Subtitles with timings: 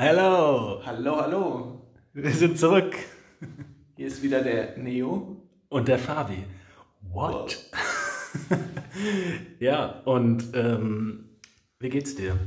[0.00, 1.82] Hallo, Hallo, hallo.
[2.12, 2.94] wir sind zurück.
[3.96, 5.42] Hier ist wieder der Neo.
[5.70, 6.44] Und der Fabi.
[7.12, 7.68] What?
[9.58, 11.30] ja, und ähm,
[11.80, 12.38] wie geht's dir?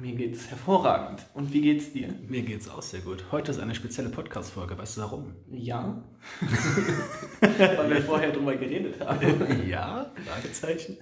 [0.00, 1.24] Mir geht's hervorragend.
[1.32, 2.08] Und wie geht's dir?
[2.26, 3.26] Mir geht's auch sehr gut.
[3.30, 4.76] Heute ist eine spezielle Podcast-Folge.
[4.76, 5.36] Weißt du warum?
[5.48, 6.02] Ja.
[7.40, 9.68] Weil wir vorher drüber geredet haben.
[9.68, 10.96] ja, Fragezeichen.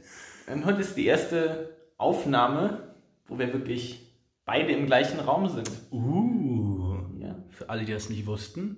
[0.53, 2.95] Und heute ist die erste Aufnahme,
[3.27, 4.04] wo wir wirklich
[4.45, 5.71] beide im gleichen Raum sind.
[5.91, 7.37] Uh, Ja.
[7.51, 8.77] für alle, die das nicht wussten.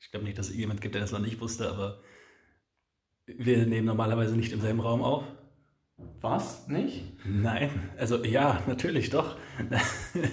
[0.00, 2.00] Ich glaube nicht, dass es jemand gibt, der das noch nicht wusste, aber
[3.26, 5.24] wir nehmen normalerweise nicht im selben Raum auf.
[6.20, 6.68] Was?
[6.68, 7.04] Nicht?
[7.24, 9.36] Nein, also ja, natürlich doch.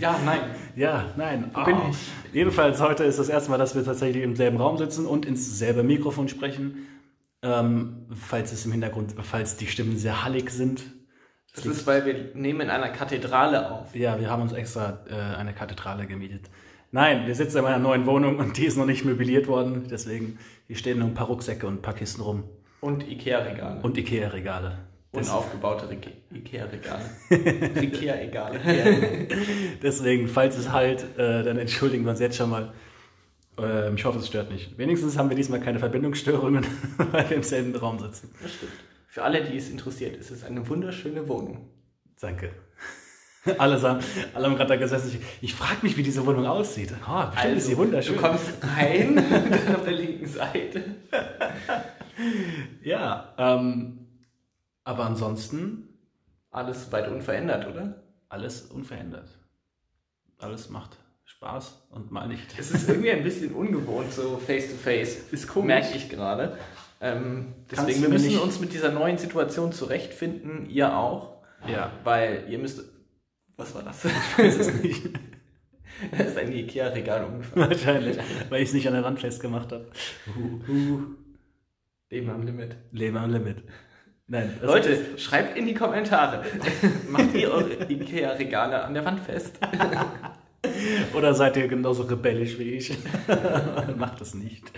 [0.01, 0.41] Ja, nein.
[0.75, 1.51] Ja, nein.
[1.53, 1.89] Wo bin Oh.
[1.89, 2.33] ich?
[2.33, 5.57] Jedenfalls heute ist das erste Mal, dass wir tatsächlich im selben Raum sitzen und ins
[5.57, 6.87] selbe Mikrofon sprechen.
[7.41, 10.83] Ähm, falls es im Hintergrund, falls die Stimmen sehr hallig sind.
[11.55, 13.95] Das ist, weil wir nehmen in einer Kathedrale auf.
[13.95, 16.49] Ja, wir haben uns extra äh, eine Kathedrale gemietet.
[16.91, 19.87] Nein, wir sitzen in meiner neuen Wohnung und die ist noch nicht möbliert worden.
[19.89, 20.37] Deswegen,
[20.67, 22.43] hier stehen nur ein paar Rucksäcke und ein paar Kisten rum.
[22.81, 23.81] Und Ikea-Regale.
[23.81, 24.77] Und Ikea-Regale.
[25.11, 27.05] Unaufgebaute Rike- Ikea-Regale.
[27.81, 28.59] Ikea-Regale.
[29.83, 32.73] Deswegen, falls es halt, äh, dann entschuldigen wir uns jetzt schon mal.
[33.59, 34.75] Ähm, ich hoffe, es stört nicht.
[34.77, 36.65] Wenigstens haben wir diesmal keine Verbindungsstörungen,
[37.11, 38.31] weil wir im selben Raum sitzen.
[38.41, 38.71] Das stimmt.
[39.13, 41.69] Für alle, die es interessiert, ist es eine wunderschöne Wohnung.
[42.19, 42.49] Danke.
[43.59, 45.19] Alle, sagen, alle haben gerade da gesessen.
[45.41, 46.91] Ich, ich frage mich, wie diese Wohnung aussieht.
[47.07, 48.17] Oh, bestimmt ist sie wunderschön.
[48.17, 49.15] Also, Du kommst rein,
[49.65, 50.83] dann auf der linken Seite.
[52.83, 54.07] ja, ähm,
[54.83, 55.89] aber ansonsten
[56.49, 58.01] Alles weit unverändert, oder?
[58.29, 59.29] alles unverändert.
[60.39, 62.57] Alles macht Spaß und mal nicht.
[62.57, 65.31] Es ist irgendwie ein bisschen ungewohnt, so face to face.
[65.31, 65.67] Ist komisch.
[65.67, 66.57] Merke ich gerade.
[67.03, 70.69] Ähm, deswegen, wir müssen uns mit dieser neuen Situation zurechtfinden.
[70.69, 71.43] Ihr auch.
[71.67, 72.81] Ja, Weil ihr müsst.
[73.57, 74.05] Was war das?
[74.05, 75.09] weiß es nicht.
[76.11, 77.69] Das ist ein Ikea-Regal umgefallen.
[77.69, 78.17] Wahrscheinlich,
[78.49, 79.85] weil ich es nicht an der Wand festgemacht habe.
[80.67, 81.01] Uh,
[82.09, 82.75] Leben am Limit.
[82.91, 83.63] Leben am Limit.
[84.25, 86.43] Nein, das Leute, schreibt in die Kommentare.
[87.09, 89.59] Macht ihr eure Ikea-Regale an der Wand fest?
[91.15, 92.97] Oder seid ihr genauso rebellisch wie ich?
[93.95, 94.71] Macht es nicht.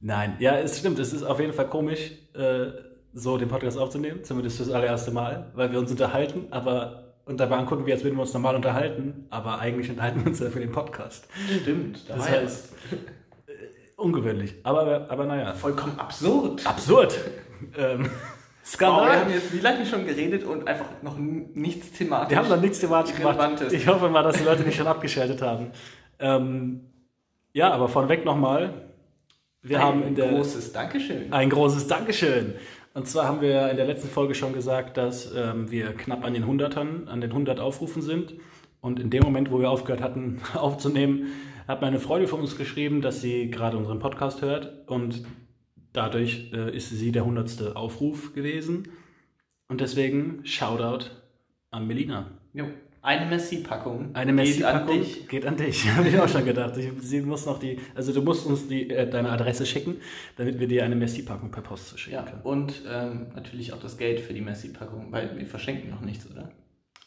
[0.00, 0.98] Nein, ja, es stimmt.
[0.98, 2.66] Es ist auf jeden Fall komisch, äh,
[3.14, 7.56] so den Podcast aufzunehmen, zumindest fürs allererste Mal, weil wir uns unterhalten, aber und dabei
[7.56, 10.60] angucken wir, als würden wir uns normal unterhalten, aber eigentlich unterhalten wir uns ja für
[10.60, 11.26] den Podcast.
[11.62, 12.08] Stimmt.
[12.08, 12.72] Da Das ja heißt,
[13.48, 13.52] äh,
[13.96, 14.54] ungewöhnlich.
[14.62, 16.64] Aber, aber naja, vollkommen absurd.
[16.66, 17.18] absurd.
[17.76, 18.08] ähm,
[18.66, 19.20] Wow, wir Skandal.
[19.20, 22.30] haben jetzt wie lange schon geredet und einfach noch nichts thematisch.
[22.30, 23.38] Wir haben noch nichts thematisch gemacht.
[23.70, 25.70] Ich hoffe mal, dass die Leute nicht schon abgeschaltet haben.
[26.18, 26.80] Ähm,
[27.52, 28.85] ja, aber vorneweg nochmal.
[29.68, 31.32] Wir Ein haben in der großes Dankeschön.
[31.32, 32.54] ein großes Dankeschön.
[32.94, 36.34] Und zwar haben wir in der letzten Folge schon gesagt, dass ähm, wir knapp an
[36.34, 38.34] den 100ern, an den 100 Aufrufen sind.
[38.80, 41.32] Und in dem Moment, wo wir aufgehört hatten aufzunehmen,
[41.66, 44.88] hat meine Freundin von uns geschrieben, dass sie gerade unseren Podcast hört.
[44.88, 45.24] Und
[45.92, 47.74] dadurch äh, ist sie der 100.
[47.74, 48.88] Aufruf gewesen.
[49.68, 51.06] Und deswegen Shoutout
[51.72, 52.30] an Melina.
[52.52, 52.66] Jo.
[53.06, 54.10] Eine Messi-Packung.
[54.14, 55.28] Eine geht an Messi-Packung dich.
[55.28, 55.88] geht an dich.
[55.96, 56.76] Habe ich auch schon gedacht.
[56.76, 59.98] Ich, sie muss noch die, also du musst uns die, äh, deine Adresse schicken,
[60.36, 62.40] damit wir dir eine Messi-Packung per Post schicken Ja, können.
[62.42, 66.50] und ähm, natürlich auch das Geld für die Messi-Packung, weil wir verschenken noch nichts, oder?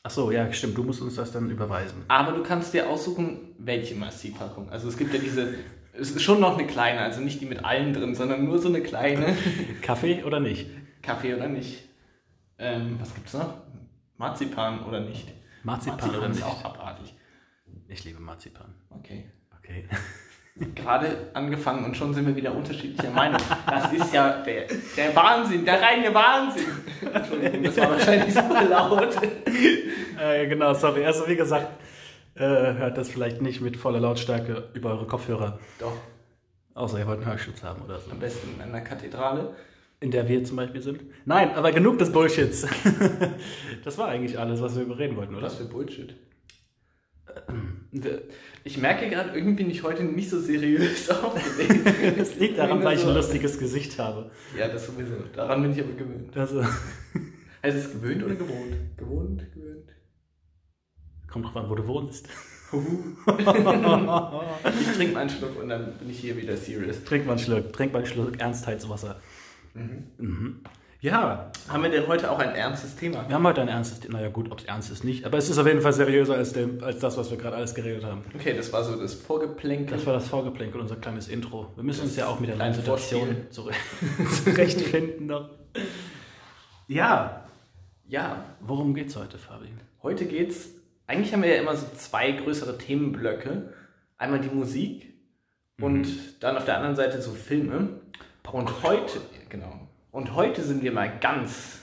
[0.04, 0.78] Ach so, ja, stimmt.
[0.78, 1.98] Du musst uns das dann überweisen.
[2.08, 4.70] Aber du kannst dir aussuchen, welche Messi-Packung.
[4.70, 5.54] Also es gibt ja diese,
[5.92, 8.70] es ist schon noch eine kleine, also nicht die mit allen drin, sondern nur so
[8.70, 9.36] eine kleine.
[9.82, 10.66] Kaffee oder nicht?
[11.02, 11.84] Kaffee oder nicht.
[12.58, 13.54] Ähm, was gibt's noch?
[14.18, 15.28] Marzipan oder nicht?
[15.64, 17.16] Marzipan, oder ist auch abartig.
[17.88, 18.74] Ich liebe Marzipan.
[18.90, 19.30] Okay.
[19.58, 19.86] Okay.
[20.76, 23.40] Gerade angefangen und schon sind wir wieder unterschiedlicher Meinung.
[23.66, 24.66] Das ist ja der,
[24.98, 26.68] der Wahnsinn, der reine Wahnsinn.
[27.14, 29.16] Entschuldigung, das war wahrscheinlich super laut.
[30.20, 31.06] äh, genau, sorry.
[31.06, 31.68] Also wie gesagt,
[32.36, 35.60] äh, hört das vielleicht nicht mit voller Lautstärke über eure Kopfhörer.
[35.80, 35.94] Doch,
[36.80, 38.10] Außer ihr wollt einen Hörschutz haben oder so.
[38.12, 39.54] am besten in einer Kathedrale.
[40.02, 41.02] In der wir zum Beispiel sind.
[41.26, 42.66] Nein, aber genug des Bullshits.
[43.84, 45.44] das war eigentlich alles, was wir überreden wollten, oder?
[45.44, 46.16] Was für Bullshit.
[48.64, 52.18] Ich merke gerade, irgendwie bin ich heute nicht so seriös aufgelegt.
[52.18, 54.32] Das liegt daran, weil ich ein lustiges Gesicht habe.
[54.58, 55.16] Ja, das sowieso.
[55.36, 56.36] Daran bin ich aber gewöhnt.
[56.38, 56.64] Also,
[57.64, 58.76] Heißt es gewöhnt oder gewohnt?
[58.98, 59.90] Gewohnt, gewöhnt.
[61.28, 62.28] kommt drauf an, wo du wohnst.
[62.72, 63.46] Ich
[64.96, 67.04] trinke mal einen Schluck und dann bin ich hier wieder serious.
[67.04, 69.20] Trink mal einen Schluck, trink mal einen Schluck Ernstheitswasser.
[69.74, 70.62] Mhm.
[71.02, 73.24] Ja, Haben wir denn heute auch ein ernstes Thema?
[73.26, 74.18] wir haben heute ein ernstes Thema.
[74.18, 75.24] Naja, gut, ob es ernst ist, nicht.
[75.26, 77.74] Aber es ist auf jeden Fall seriöser als, dem, als das, was wir gerade alles
[77.74, 78.22] geredet haben.
[78.36, 79.96] Okay, das war so das Vorgeplänkel.
[79.96, 81.72] Das war das Vorgeplänkel, unser kleines Intro.
[81.76, 83.72] Wir müssen uns ja auch mit der neuen Situation zure-
[84.44, 85.50] zurechtfinden noch.
[86.88, 87.46] Ja,
[88.08, 89.70] ja, worum geht's heute, Fabi?
[90.02, 90.70] heute geht's
[91.08, 93.74] eigentlich haben wir ja immer so zwei größere Themenblöcke.
[94.18, 95.12] Einmal die Musik
[95.82, 96.08] und
[96.44, 98.02] dann auf der anderen Seite so Filme.
[98.52, 99.88] Und heute, genau.
[100.12, 101.80] Und heute sind wir mal ganz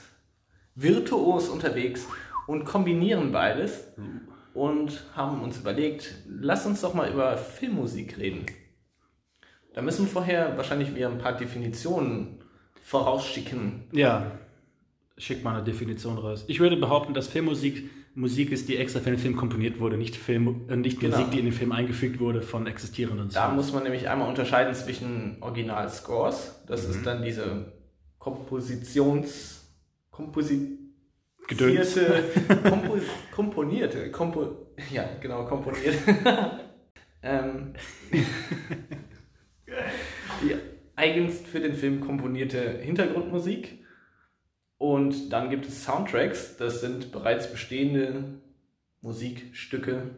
[0.75, 2.07] virtuos unterwegs
[2.45, 3.85] und kombinieren beides
[4.53, 8.45] und haben uns überlegt, lass uns doch mal über Filmmusik reden.
[9.73, 12.39] Da müssen wir vorher wahrscheinlich wieder ein paar Definitionen
[12.81, 13.83] vorausschicken.
[13.91, 14.31] Ja,
[15.17, 16.45] schick mal eine Definition raus.
[16.47, 20.15] Ich würde behaupten, dass Filmmusik Musik ist, die extra für den Film komponiert wurde, nicht,
[20.15, 21.17] Film, äh, nicht Genau.
[21.17, 24.73] Musik, die in den Film eingefügt wurde von existierenden Da muss man nämlich einmal unterscheiden
[24.73, 26.91] zwischen Original-Scores, das Mhm.
[26.93, 27.73] ist dann diese
[28.17, 29.53] Kompositions...
[30.09, 30.79] Komposi
[31.47, 31.97] Gedöns.
[32.67, 32.97] Kompo
[33.31, 35.95] komponierte, kompo ja, genau, komponiert.
[37.21, 37.73] ähm,
[40.41, 40.55] die
[40.95, 43.85] eigens für den Film komponierte Hintergrundmusik.
[44.77, 48.23] Und dann gibt es Soundtracks, das sind bereits bestehende
[49.01, 50.11] Musikstücke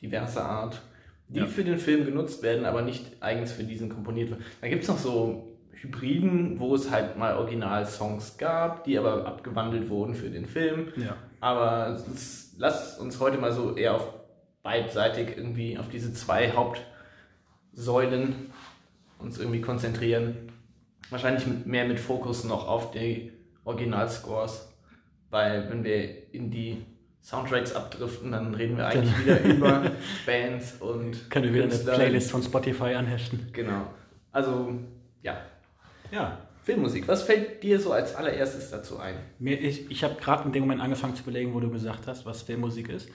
[0.00, 0.82] diverser Art,
[1.28, 1.46] die Ja.
[1.46, 4.44] für den Film genutzt werden, aber nicht eigens für diesen komponiert werden.
[4.60, 9.88] Da gibt es noch so Hybriden, wo es halt mal Originalsongs gab, die aber abgewandelt
[9.90, 10.88] wurden für den Film.
[10.96, 11.16] Ja.
[11.40, 14.08] Aber ist, lass uns heute mal so eher auf
[14.62, 18.50] beidseitig irgendwie auf diese zwei Hauptsäulen
[19.18, 20.36] uns irgendwie konzentrieren.
[21.10, 23.30] Wahrscheinlich mehr mit Fokus noch auf die
[23.64, 24.68] Originalscores,
[25.30, 26.84] weil wenn wir in die
[27.22, 29.90] Soundtracks abdriften, dann reden wir eigentlich wieder über
[30.26, 31.94] Bands und Können wir wieder eine Künstler.
[31.94, 33.48] Playlist von Spotify anhechten.
[33.52, 33.86] Genau.
[34.30, 34.74] Also,
[35.22, 35.38] ja.
[36.12, 36.38] Ja.
[36.62, 37.08] Filmmusik.
[37.08, 39.16] Was fällt dir so als allererstes dazu ein?
[39.38, 42.24] Mir, ich ich habe gerade in dem Moment angefangen zu überlegen, wo du gesagt hast,
[42.26, 43.08] was Filmmusik ist.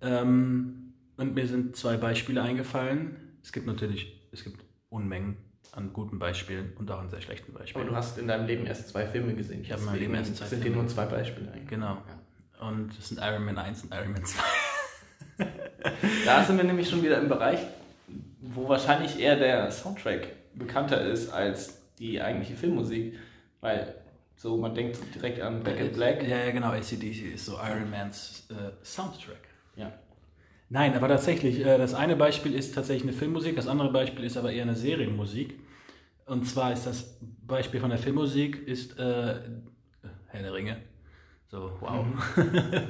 [0.00, 3.16] Ähm, und mir sind zwei Beispiele eingefallen.
[3.42, 5.36] Es gibt natürlich, es gibt Unmengen
[5.72, 7.86] an guten Beispielen und auch an sehr schlechten Aber Beispielen.
[7.86, 9.62] du hast in deinem Leben erst zwei Filme gesehen.
[9.62, 11.68] Ich habe in meinem Leben erst zwei sind dir Filme nur zwei Beispiele eigentlich.
[11.68, 11.98] Genau.
[12.60, 14.42] Und es sind Iron Man 1 und Iron Man 2.
[16.24, 17.60] Da sind wir nämlich schon wieder im Bereich,
[18.40, 23.16] wo wahrscheinlich eher der Soundtrack bekannter ist als die eigentliche Filmmusik.
[23.60, 23.94] Weil
[24.36, 26.22] so, man denkt direkt an Back in Black.
[26.22, 26.68] Ja, ja, genau.
[26.68, 29.48] ACDC ist so Iron Mans äh, Soundtrack.
[29.76, 29.92] Ja.
[30.70, 34.36] Nein, aber tatsächlich, äh, das eine Beispiel ist tatsächlich eine Filmmusik, das andere Beispiel ist
[34.36, 35.58] aber eher eine Serienmusik.
[36.26, 39.34] Und zwar ist das Beispiel von der Filmmusik ist äh,
[40.26, 40.76] Herr der Ringe.
[41.46, 42.04] So, wow.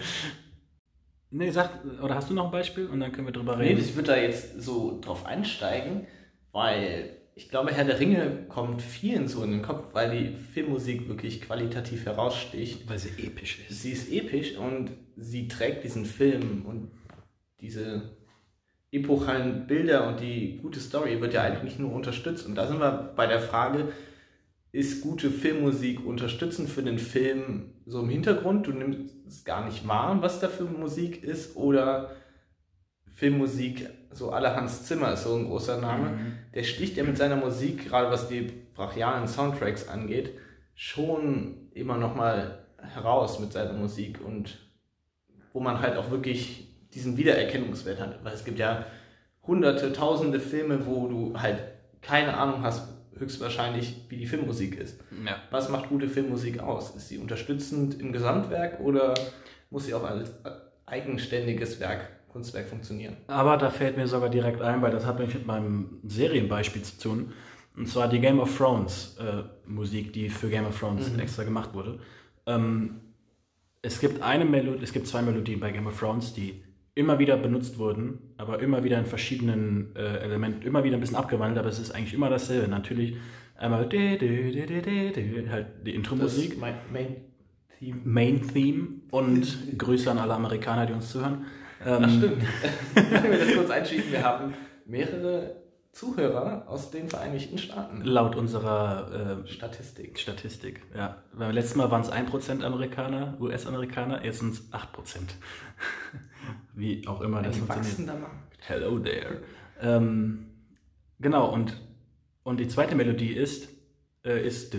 [1.30, 1.70] nee, sag,
[2.02, 3.80] oder hast du noch ein Beispiel und dann können wir drüber Nee, reden.
[3.80, 6.06] ich würde da jetzt so drauf einsteigen,
[6.50, 11.08] weil ich glaube, Herr der Ringe kommt vielen so in den Kopf, weil die Filmmusik
[11.08, 12.88] wirklich qualitativ heraussticht.
[12.90, 13.82] Weil sie episch ist.
[13.82, 16.90] Sie ist episch und sie trägt diesen Film und
[17.60, 18.16] diese
[18.90, 22.46] epochalen Bilder und die gute Story wird ja eigentlich nur unterstützt.
[22.46, 23.92] Und da sind wir bei der Frage,
[24.72, 28.66] ist gute Filmmusik unterstützend für den Film so im Hintergrund?
[28.66, 32.12] Du nimmst es gar nicht wahr, was da für Musik ist, oder
[33.14, 36.18] Filmmusik, so aller Hans Zimmer ist so ein großer Name,
[36.54, 38.42] der sticht ja mit seiner Musik, gerade was die
[38.74, 40.34] brachialen Soundtracks angeht,
[40.74, 44.58] schon immer nochmal heraus mit seiner Musik und
[45.52, 48.24] wo man halt auch wirklich diesen Wiedererkennungswert hat.
[48.24, 48.86] Weil es gibt ja
[49.46, 51.62] hunderte, tausende Filme, wo du halt
[52.00, 55.00] keine Ahnung hast, höchstwahrscheinlich, wie die Filmmusik ist.
[55.26, 55.36] Ja.
[55.50, 56.94] Was macht gute Filmmusik aus?
[56.94, 59.14] Ist sie unterstützend im Gesamtwerk oder
[59.70, 60.32] muss sie auch als
[60.86, 63.16] eigenständiges Werk, Kunstwerk funktionieren?
[63.26, 66.98] Aber da fällt mir sogar direkt ein, weil das hat nämlich mit meinem Serienbeispiel zu
[67.00, 67.32] tun.
[67.76, 71.74] Und zwar die Game of Thrones äh, Musik, die für Game of Thrones extra gemacht
[71.74, 72.00] wurde.
[72.46, 73.00] Ähm,
[73.82, 76.64] es gibt eine Melodie, es gibt zwei Melodien bei Game of Thrones, die
[76.98, 81.16] immer wieder benutzt wurden, aber immer wieder in verschiedenen äh, Elementen, immer wieder ein bisschen
[81.16, 82.66] abgewandelt, aber es ist eigentlich immer dasselbe.
[82.66, 83.16] Natürlich
[83.56, 86.58] einmal de, de, de, halt die Intro-Musik.
[86.58, 87.16] Mein Main
[87.78, 88.00] Theme.
[88.02, 91.46] Main Theme und Grüße an alle Amerikaner, die uns zuhören.
[91.86, 92.42] Ähm, Ach stimmt.
[93.22, 95.54] Wenn wir das kurz einschieben, wir haben mehrere
[95.92, 98.02] Zuhörer aus den Vereinigten Staaten.
[98.02, 100.18] Laut unserer äh, Statistik.
[100.18, 101.22] Statistik, ja.
[101.36, 104.82] Beim letzten Mal waren es 1% Amerikaner, US-Amerikaner, jetzt sind es 8%.
[106.74, 107.86] Wie auch immer das Ein funktioniert.
[107.92, 108.58] wachsender Markt.
[108.60, 109.42] Hello there.
[109.80, 110.46] Ähm,
[111.20, 111.80] genau, und,
[112.42, 113.68] und die zweite Melodie ist,
[114.24, 114.76] äh, ist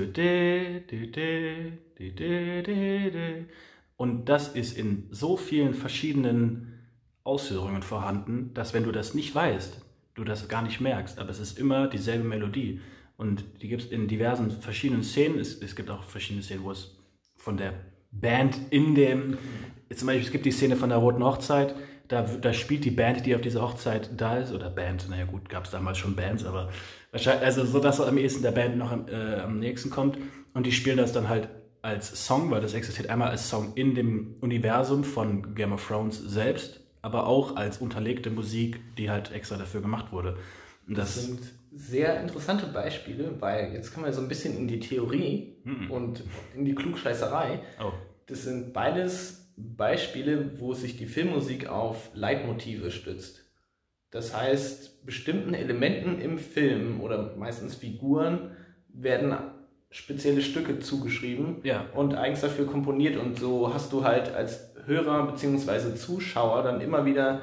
[3.98, 6.80] und das ist in so vielen verschiedenen
[7.24, 9.82] Ausführungen vorhanden, dass wenn du das nicht weißt,
[10.20, 12.82] du das gar nicht merkst, aber es ist immer dieselbe Melodie.
[13.18, 15.40] Und die gibt es in diversen verschiedenen Szenen.
[15.40, 16.98] Es, es gibt auch verschiedene Szenen, wo es
[17.36, 17.74] von der
[18.12, 19.38] Band in dem,
[19.94, 21.76] zum Beispiel es gibt die Szene von der Roten Hochzeit,
[22.08, 25.48] da, da spielt die Band, die auf dieser Hochzeit da ist, oder Band, naja gut,
[25.48, 26.70] gab es damals schon Bands, aber
[27.12, 30.18] wahrscheinlich, also so, dass am ehesten der Band noch am, äh, am nächsten kommt.
[30.54, 31.50] Und die spielen das dann halt
[31.82, 36.18] als Song, weil das existiert einmal als Song in dem Universum von Game of Thrones
[36.20, 40.38] selbst, aber auch als unterlegte Musik, die halt extra dafür gemacht wurde.
[40.88, 41.40] Das, das sind
[41.74, 45.92] sehr interessante Beispiele, weil jetzt kommen wir so ein bisschen in die Theorie mhm.
[45.92, 46.24] und
[46.56, 47.62] in die Klugscheißerei.
[47.80, 47.92] Oh.
[48.26, 53.46] Das sind beides Beispiele, wo sich die Filmmusik auf Leitmotive stützt.
[54.12, 58.52] Das heißt, bestimmten Elementen im Film oder meistens Figuren
[58.88, 59.36] werden
[59.92, 61.86] spezielle Stücke zugeschrieben ja.
[61.94, 65.96] und eigens dafür komponiert und so hast du halt als Hörer bzw.
[65.96, 67.42] Zuschauer dann immer wieder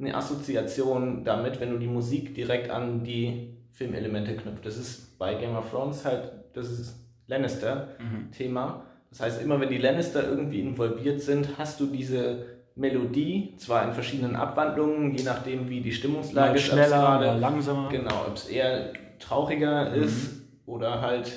[0.00, 4.64] eine Assoziation damit, wenn du die Musik direkt an die Filmelemente knüpft.
[4.66, 8.66] Das ist bei Game of Thrones halt, das ist Lannister-Thema.
[8.66, 8.80] Mhm.
[9.10, 13.92] Das heißt, immer wenn die Lannister irgendwie involviert sind, hast du diese Melodie, zwar in
[13.92, 16.62] verschiedenen Abwandlungen, je nachdem wie die Stimmungslage Mal ist.
[16.62, 17.88] Schneller oder langsamer.
[17.90, 20.02] Genau, ob es eher trauriger mhm.
[20.02, 21.32] ist oder halt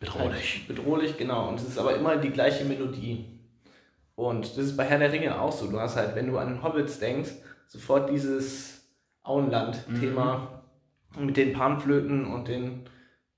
[0.00, 0.64] bedrohlich.
[0.66, 1.48] Halt bedrohlich, genau.
[1.48, 3.26] Und es ist aber immer die gleiche Melodie.
[4.16, 5.66] Und das ist bei Herr der Ringe auch so.
[5.66, 7.32] Du hast halt, wenn du an Hobbits denkst,
[7.66, 8.82] sofort dieses
[9.22, 10.62] Auenland-Thema
[11.16, 11.26] mhm.
[11.26, 12.88] mit den Panflöten und den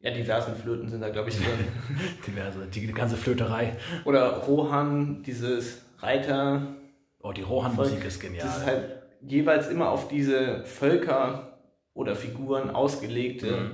[0.00, 1.46] ja, diversen Flöten sind da, glaube ich, drin.
[2.26, 3.76] Diverse, die, die ganze Flöterei.
[4.04, 6.76] Oder Rohan, dieses Reiter.
[7.20, 8.46] Oh, die Rohan-Musik ist genial.
[8.46, 11.58] Das ist halt jeweils immer auf diese Völker
[11.94, 13.70] oder Figuren ausgelegte mhm.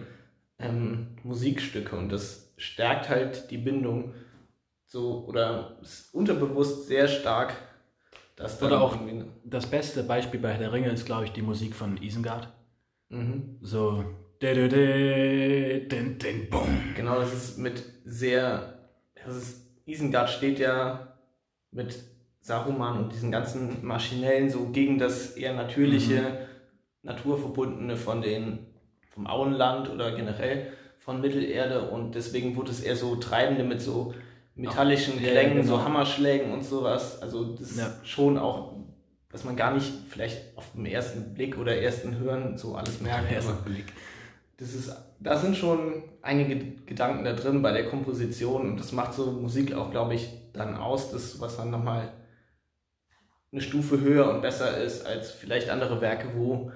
[0.58, 4.14] ähm, Musikstücke und das stärkt halt die Bindung
[4.92, 7.54] so oder ist unterbewusst sehr stark
[8.36, 8.96] das Oder auch
[9.44, 12.48] das beste Beispiel bei Herr der Ringe ist, glaube ich, die Musik von Isengard.
[13.08, 13.58] Mhm.
[13.60, 14.04] So.
[16.96, 18.78] Genau, das ist mit sehr.
[19.24, 21.14] Das ist, Isengard steht ja
[21.70, 22.02] mit
[22.40, 26.36] Saruman und diesen ganzen maschinellen, so gegen das eher natürliche, mhm.
[27.02, 28.66] naturverbundene von den,
[29.10, 34.14] vom Auenland oder generell von Mittelerde und deswegen wurde es eher so treibende mit so
[34.54, 35.76] metallischen Ach, Klängen, ja, genau.
[35.76, 37.20] so Hammerschlägen und sowas.
[37.22, 37.86] Also das ja.
[37.86, 38.74] ist schon auch,
[39.30, 43.32] dass man gar nicht vielleicht auf den ersten Blick oder ersten Hören so alles merkt.
[43.32, 43.86] Ersten Blick.
[44.58, 49.14] Das ist, da sind schon einige Gedanken da drin bei der Komposition und das macht
[49.14, 52.12] so Musik auch, glaube ich, dann aus, das, was dann nochmal
[53.50, 56.70] eine Stufe höher und besser ist als vielleicht andere Werke, wo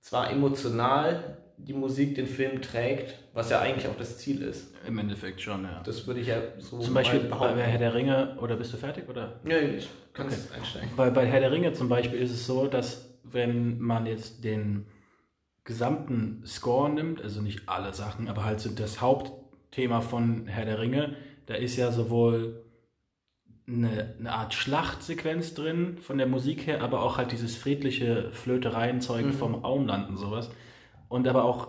[0.00, 4.74] zwar emotional die Musik den Film trägt, was ja eigentlich auch das Ziel ist.
[4.86, 5.82] Im Endeffekt schon, ja.
[5.84, 9.08] Das würde ich ja so Zum Beispiel bei Herr der Ringe, oder bist du fertig?
[9.08, 9.40] Oder?
[9.46, 10.36] Ja, ich kann okay.
[10.56, 10.90] einsteigen.
[10.96, 14.86] Bei, bei Herr der Ringe zum Beispiel ist es so, dass wenn man jetzt den
[15.64, 20.78] gesamten Score nimmt, also nicht alle Sachen, aber halt so das Hauptthema von Herr der
[20.78, 22.64] Ringe, da ist ja sowohl
[23.66, 29.26] eine, eine Art Schlachtsequenz drin von der Musik her, aber auch halt dieses friedliche Flötereienzeug
[29.26, 29.32] mhm.
[29.32, 30.50] vom Auenland und sowas.
[31.14, 31.68] Und aber auch,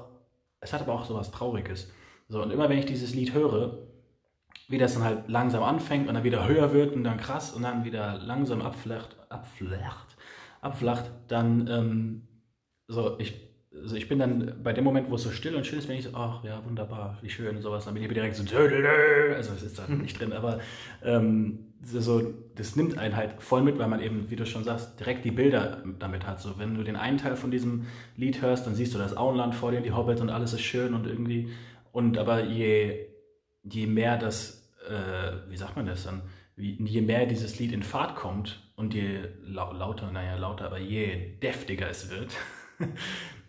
[0.59, 1.91] es hat aber auch sowas Trauriges.
[2.29, 3.77] So, und immer wenn ich dieses Lied höre,
[4.69, 7.61] wie das dann halt langsam anfängt und dann wieder höher wird und dann krass und
[7.61, 10.17] dann wieder langsam abflacht, abflacht,
[10.61, 12.27] abflacht, dann ähm,
[12.87, 13.44] so, ich,
[13.81, 15.97] also ich bin dann bei dem Moment, wo es so still und schön ist, bin
[15.97, 19.53] ich so, ach ja, wunderbar, wie schön und sowas, dann bin ich direkt so, also
[19.53, 20.59] es ist da nicht drin, aber
[21.03, 24.99] ähm, so, das nimmt einen halt voll mit, weil man eben, wie du schon sagst,
[24.99, 26.41] direkt die Bilder damit hat.
[26.41, 27.85] So, wenn du den einen Teil von diesem
[28.17, 30.93] Lied hörst, dann siehst du das Auenland vor dir, die Hobbits und alles ist schön
[30.93, 31.49] und irgendwie.
[31.91, 33.05] Und aber je,
[33.63, 36.23] je mehr das, äh, wie sagt man das dann,
[36.55, 40.79] wie, je mehr dieses Lied in Fahrt kommt und je lau lauter, naja, lauter, aber
[40.79, 42.31] je deftiger es wird,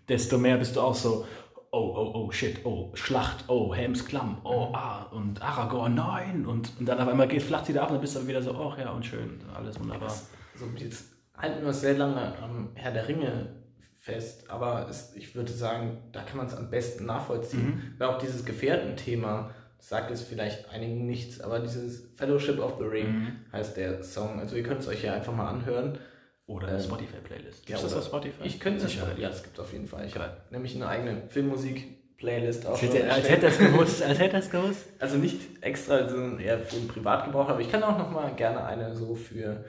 [0.09, 1.27] desto mehr bist du auch so,
[1.71, 4.75] oh, oh, oh, shit, oh, Schlacht, oh, Helms Klamm, oh, mhm.
[4.75, 6.47] ah, und Aragorn, nein.
[6.47, 8.43] Und, und dann auf einmal geht, flacht sie da ab und dann bist du wieder
[8.43, 10.09] so, oh ja, und schön, alles wunderbar.
[10.09, 13.55] Das, so, jetzt halten wir sehr lange am Herr der Ringe
[14.01, 17.67] fest, aber es, ich würde sagen, da kann man es am besten nachvollziehen.
[17.67, 17.95] Mhm.
[17.99, 23.07] Weil auch dieses Gefährtenthema, sagt es vielleicht einigen nichts, aber dieses Fellowship of the Ring
[23.07, 23.33] mhm.
[23.53, 24.39] heißt der Song.
[24.39, 25.99] Also ihr könnt es euch ja einfach mal anhören.
[26.47, 27.67] Oder eine ähm, Spotify-Playlist.
[27.67, 28.45] Gibt ja, das auf Spotify?
[28.45, 30.07] Ich könnte es Ja, es gibt auf jeden Fall.
[30.07, 32.81] Ich habe nämlich eine eigene Filmmusik-Playlist auch.
[32.81, 34.87] Hätte, als hätte es gewusst, als hätte es gewusst.
[35.01, 38.65] Also nicht extra, sondern eher für den Privatgebrauch, aber ich kann auch noch mal gerne
[38.65, 39.65] eine so für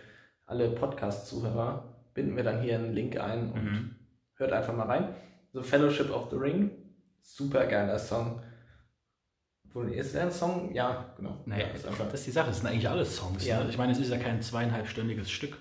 [0.45, 1.95] alle Podcast-Zuhörer.
[2.13, 3.95] Binden wir dann hier einen Link ein und mhm.
[4.35, 5.15] hört einfach mal rein.
[5.53, 6.71] So Fellowship of the Ring,
[7.21, 8.41] super geiler Song.
[9.91, 10.73] Ist der ein Song?
[10.73, 11.37] Ja, genau.
[11.45, 12.05] Naja, ja, ist einfach.
[12.05, 13.45] das ist die Sache, es sind eigentlich alle Songs.
[13.45, 13.63] Ja.
[13.63, 13.69] Ne?
[13.69, 15.55] Ich meine, es ist ja kein zweieinhalbstündiges Stück.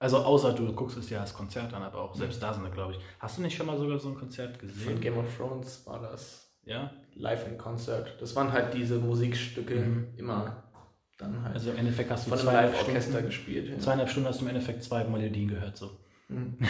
[0.00, 2.70] Also außer du guckst es ja als Konzert an, aber auch selbst da sind wir,
[2.70, 2.98] glaube ich.
[3.18, 4.92] Hast du nicht schon mal sogar so ein Konzert gesehen?
[4.92, 6.50] Von Game of Thrones war das.
[6.64, 6.90] Ja?
[7.14, 8.16] Live in Concert.
[8.18, 10.06] Das waren halt diese Musikstücke mhm.
[10.16, 10.64] immer
[11.18, 11.54] dann halt.
[11.54, 13.68] Also im Endeffekt hast du von einem Live-Orchester gespielt.
[13.68, 13.78] Ja.
[13.78, 15.90] Zweieinhalb Stunden hast du im Endeffekt zwei Melodien gehört so.
[16.28, 16.56] Mhm.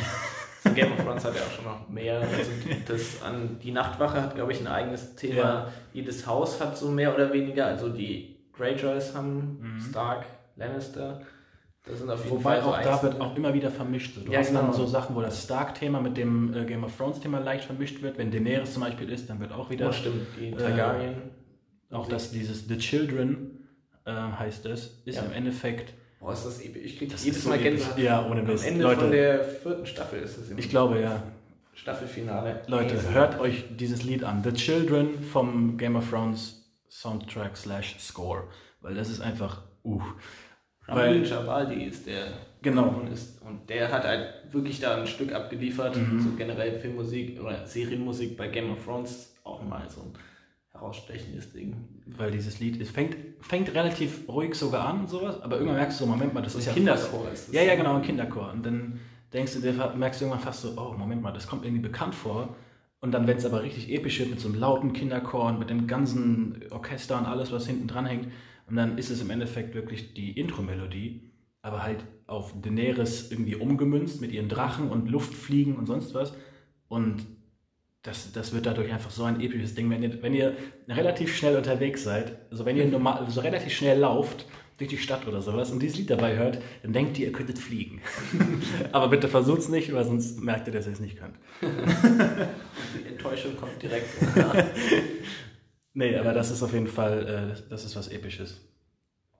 [0.62, 2.20] So Game of Thrones hat ja auch schon noch mehr.
[2.20, 2.50] Also
[2.86, 5.38] das an, die Nachtwache hat, glaube ich, ein eigenes Thema.
[5.38, 5.72] Ja.
[5.94, 7.64] Jedes Haus hat so mehr oder weniger.
[7.64, 9.80] Also die Greyjoys haben mhm.
[9.80, 11.22] Stark, Lannister
[12.28, 14.14] Wobei Fall so auch da wird auch immer wieder vermischt.
[14.14, 14.72] So, Du Ja, hast dann genau.
[14.76, 18.18] so Sachen, wo das Stark-Thema mit dem äh, Game of Thrones-Thema leicht vermischt wird.
[18.18, 21.14] Wenn Daenerys zum Beispiel ist, dann wird auch wieder Oh, stimmt, die Targaryen.
[21.90, 23.58] auch das dieses The Children
[24.04, 25.22] äh, heißt es, ist Ja.
[25.22, 26.82] im Endeffekt Boah, ist das episch.
[26.84, 27.70] Ich krieg Das jedes so Mal episch.
[27.84, 27.98] Gänsehaut.
[27.98, 28.66] Ja, ohne Am Mist.
[28.66, 29.00] Ende Leute.
[29.00, 31.22] von der vierten Staffel ist es im ich glaube ja.
[31.74, 32.60] Staffelfinale.
[32.66, 34.42] Leute, Ey, hört euch dieses Lied an.
[34.44, 38.44] The Children vom Game of Thrones Soundtrack slash Score.
[38.82, 40.02] Weil das ist einfach, uh.
[40.90, 42.26] Ramil Weil, Jabaldi ist der
[42.62, 43.02] Genau.
[43.12, 43.40] Ist.
[43.42, 45.96] Und der hat halt wirklich da ein Stück abgeliefert.
[45.96, 46.20] Mhm.
[46.20, 50.12] So generell Filmmusik oder Serienmusik bei Game of Thrones auch mal so ein
[50.72, 51.74] herausstechendes Ding.
[52.06, 56.00] weil dieses Lied es fängt, fängt relativ ruhig sogar an und sowas, aber irgendwann merkst
[56.00, 57.54] du so, Moment mal, das ist ja Kinderchor fast, ist das.
[57.54, 58.52] Ja, ja, genau, ein Kinderchor.
[58.52, 59.00] Und dann
[59.32, 62.14] denkst du dir, merkst du irgendwann fast so, oh, Moment mal, das kommt irgendwie bekannt
[62.14, 62.56] vor.
[63.00, 65.70] Und dann, wenn es aber richtig episch wird mit so einem lauten Kinderchor und mit
[65.70, 68.28] dem ganzen Orchester und alles, was hinten dran hängt,
[68.70, 74.20] und dann ist es im Endeffekt wirklich die Intro-Melodie, aber halt auf Daenerys irgendwie umgemünzt
[74.20, 76.32] mit ihren Drachen und Luftfliegen und sonst was.
[76.88, 77.26] Und
[78.02, 80.56] das, das wird dadurch einfach so ein episches Ding, wenn ihr, wenn ihr
[80.88, 84.46] relativ schnell unterwegs seid, also wenn ihr normal, so relativ schnell lauft
[84.78, 87.58] durch die Stadt oder sowas und dieses Lied dabei hört, dann denkt ihr, ihr könntet
[87.58, 88.00] fliegen.
[88.92, 91.34] Aber bitte versucht's nicht, weil sonst merkt ihr, dass ihr es nicht könnt.
[91.60, 94.06] Die Enttäuschung kommt direkt.
[95.92, 98.60] Nee, aber das ist auf jeden Fall, äh, das- ist was Episches.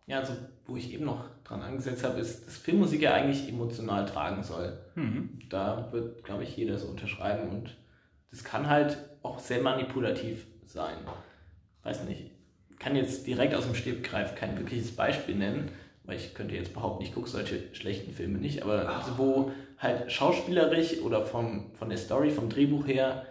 [0.06, 0.32] ja, also
[0.66, 4.76] wo ich eben noch dran angesetzt habe, ist, dass Filmmusik ja eigentlich emotional tragen soll.
[4.96, 5.38] Mhm.
[5.48, 7.76] Da wird, glaube ich, jeder so unterschreiben und
[8.32, 10.96] das kann halt auch sehr manipulativ sein.
[11.84, 12.32] Weiß nicht,
[12.70, 15.70] ich kann jetzt direkt aus dem Stegreif kein wirkliches Beispiel nennen,
[16.04, 20.10] weil ich könnte jetzt behaupten, ich gucke solche schlechten Filme nicht, aber also wo halt
[20.10, 23.26] schauspielerisch oder vom, von der Story, vom Drehbuch her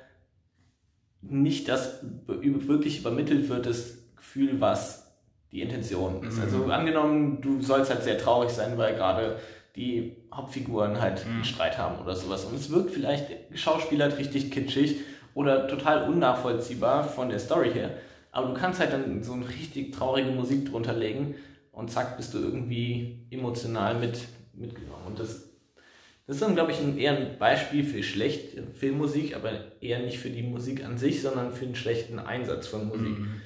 [1.21, 5.11] nicht das wirklich übermittelt wird, das Gefühl, was
[5.51, 6.37] die Intention ist.
[6.37, 6.43] Mhm.
[6.43, 9.37] Also angenommen, du sollst halt sehr traurig sein, weil gerade
[9.75, 11.35] die Hauptfiguren halt Mhm.
[11.35, 12.45] einen Streit haben oder sowas.
[12.45, 14.97] Und es wirkt vielleicht geschauspielert richtig kitschig
[15.33, 17.91] oder total unnachvollziehbar von der Story her.
[18.31, 21.35] Aber du kannst halt dann so eine richtig traurige Musik drunter legen
[21.71, 24.19] und zack, bist du irgendwie emotional mit,
[24.53, 25.03] mitgenommen.
[25.07, 25.48] Und das,
[26.29, 29.49] das ist dann, glaube ich, ein, eher ein Beispiel für schlechte Filmmusik, aber
[29.81, 33.17] eher nicht für die Musik an sich, sondern für einen schlechten Einsatz von Musik.
[33.17, 33.41] Mhm.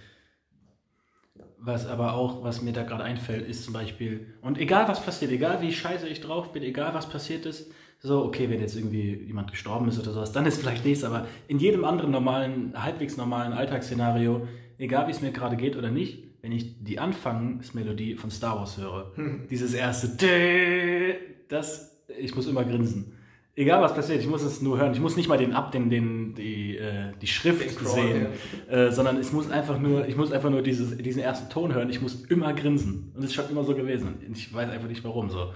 [1.59, 5.31] Was aber auch, was mir da gerade einfällt, ist zum Beispiel, und egal was passiert,
[5.31, 9.13] egal wie scheiße ich drauf bin, egal was passiert ist, so, okay, wenn jetzt irgendwie
[9.27, 13.15] jemand gestorben ist oder sowas, dann ist vielleicht nichts, aber in jedem anderen normalen, halbwegs
[13.15, 14.45] normalen Alltagsszenario,
[14.77, 18.77] egal wie es mir gerade geht oder nicht, wenn ich die Anfangsmelodie von Star Wars
[18.77, 19.13] höre,
[19.49, 21.15] dieses erste,
[21.47, 23.13] das, ich muss immer grinsen.
[23.55, 24.93] Egal was passiert, ich muss es nur hören.
[24.93, 28.25] Ich muss nicht mal den Ab, den, den, die, äh, die Schrift Crawl, sehen,
[28.67, 31.87] äh, sondern ich muss einfach nur, ich muss einfach nur dieses, diesen ersten Ton hören.
[31.91, 33.11] Ich muss immer grinsen.
[33.13, 34.15] Und es ist schon immer so gewesen.
[34.27, 35.53] Und ich weiß einfach nicht warum so.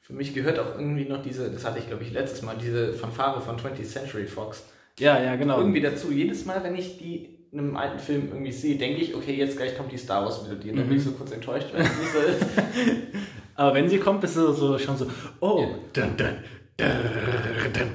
[0.00, 2.92] Für mich gehört auch irgendwie noch diese, das hatte ich glaube ich letztes Mal, diese
[2.92, 4.66] Fanfare von 20th Century Fox.
[4.98, 5.58] Ja, ja, genau.
[5.58, 6.12] Irgendwie dazu.
[6.12, 9.56] Jedes Mal, wenn ich die in einem alten Film irgendwie sehe, denke ich, okay, jetzt
[9.56, 10.70] gleich kommt die Star Wars Melodie.
[10.70, 10.88] Und dann Mhm.
[10.90, 12.46] bin ich so kurz enttäuscht, weil es nicht so ist.
[13.58, 16.36] Aber wenn sie kommt, bist du so, schon so, oh, dun, dun,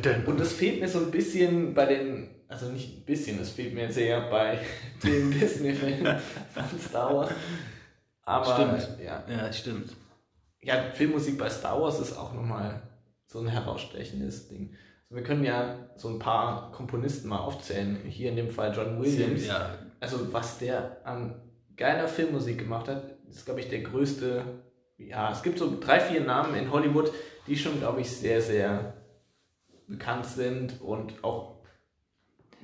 [0.02, 0.26] dun.
[0.26, 3.74] Und das fehlt mir so ein bisschen bei den, also nicht ein bisschen, es fehlt
[3.74, 4.60] mir sehr bei
[5.04, 6.18] den Disney-Filmen
[6.54, 7.32] von Star Wars.
[8.24, 9.00] Aber Stimmt.
[9.02, 9.24] ja.
[9.30, 9.96] Ja, stimmt.
[10.62, 12.82] ja, Filmmusik bei Star Wars ist auch nochmal
[13.26, 14.76] so ein herausstechendes Ding.
[15.10, 18.00] Also wir können ja so ein paar Komponisten mal aufzählen.
[18.06, 19.48] Hier in dem Fall John Williams.
[19.48, 21.42] Ja, Also was der an
[21.78, 24.44] geiler Filmmusik gemacht hat, ist, glaube ich, der größte.
[24.98, 27.12] Ja, es gibt so drei, vier Namen in Hollywood,
[27.48, 28.94] die schon, glaube ich, sehr, sehr
[29.88, 31.56] bekannt sind und auch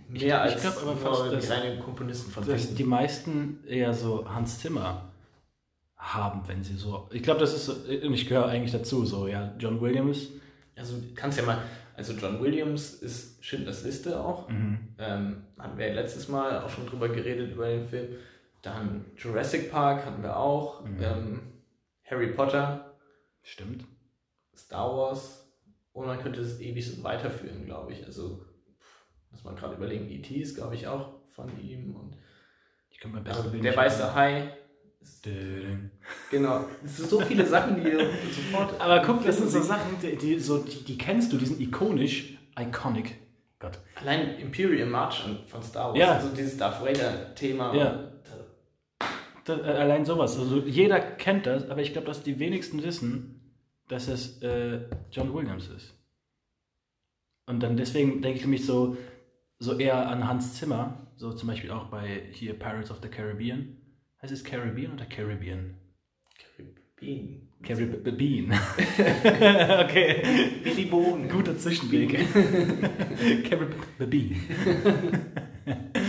[0.08, 3.94] mehr ich als glaub aber fast, die dass- reinen Komponisten von dass die meisten eher
[3.94, 5.12] so Hans Zimmer
[5.98, 7.10] haben, wenn sie so.
[7.12, 10.28] Ich glaube, das ist so, und ich gehöre eigentlich dazu, so, ja, John Williams.
[10.78, 11.58] Also du kannst ja mal,
[11.98, 14.48] also John Williams ist Schindlers Liste auch.
[14.48, 14.80] Mhm.
[14.98, 18.08] Ähm, hatten wir ja letztes Mal auch schon drüber geredet, über den Film.
[18.62, 20.86] Dann Jurassic Park hatten wir auch.
[20.86, 20.98] Mhm.
[21.02, 21.42] Ähm,
[22.10, 22.90] Harry Potter,
[23.44, 23.86] Stimmt.
[24.56, 25.48] Star Wars.
[25.94, 28.06] Und man könnte es ewig so weiterführen, glaube ich.
[28.06, 28.46] Also,
[29.32, 30.36] muss man gerade überlegen, E.T.
[30.36, 31.96] ist, glaube ich, auch von ihm.
[31.96, 32.18] Und
[32.90, 34.54] Ich kann mir also, besser der weiße Hai.
[36.30, 36.66] Genau.
[36.84, 37.92] Es sind so viele Sachen, die
[38.34, 38.80] sofort.
[38.80, 41.60] Aber guck, das sind so Sachen, die, die, so, die, die kennst du, die sind
[41.60, 43.16] ikonisch, iconic.
[43.60, 43.80] Gott.
[43.96, 45.98] Allein Imperial March von Star Wars.
[45.98, 46.14] Ja.
[46.14, 47.76] Also dieses Darth Vader-Thema.
[47.76, 48.09] Ja.
[49.50, 50.38] Das, äh, allein sowas.
[50.38, 53.54] Also jeder kennt das, aber ich glaube, dass die wenigsten wissen,
[53.88, 54.82] dass es äh,
[55.12, 55.94] John Williams ist.
[57.48, 58.96] Und dann deswegen denke ich mich so,
[59.58, 63.78] so eher an Hans Zimmer, so zum Beispiel auch bei hier Pirates of the Caribbean.
[64.22, 65.76] Heißt es Caribbean oder Caribbean?
[67.00, 67.48] Bean.
[67.64, 68.52] Carrie B- Bean.
[69.86, 70.22] okay.
[70.64, 71.30] Billy Bohnen.
[71.30, 72.10] Guter Zwischenweg.
[73.50, 74.36] Carrie B- Bean.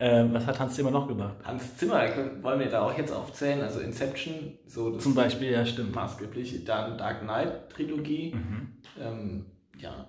[0.00, 1.36] ähm, was hat Hans Zimmer noch gemacht?
[1.44, 2.00] Hans Zimmer
[2.42, 3.60] wollen wir da auch jetzt aufzählen.
[3.60, 5.94] Also Inception, so das Zum Beispiel, ja, stimmt.
[5.94, 6.64] maßgeblich.
[6.64, 8.34] Dann Dark Knight Trilogie.
[8.34, 8.68] Mhm.
[8.98, 9.46] Ähm,
[9.78, 10.08] ja,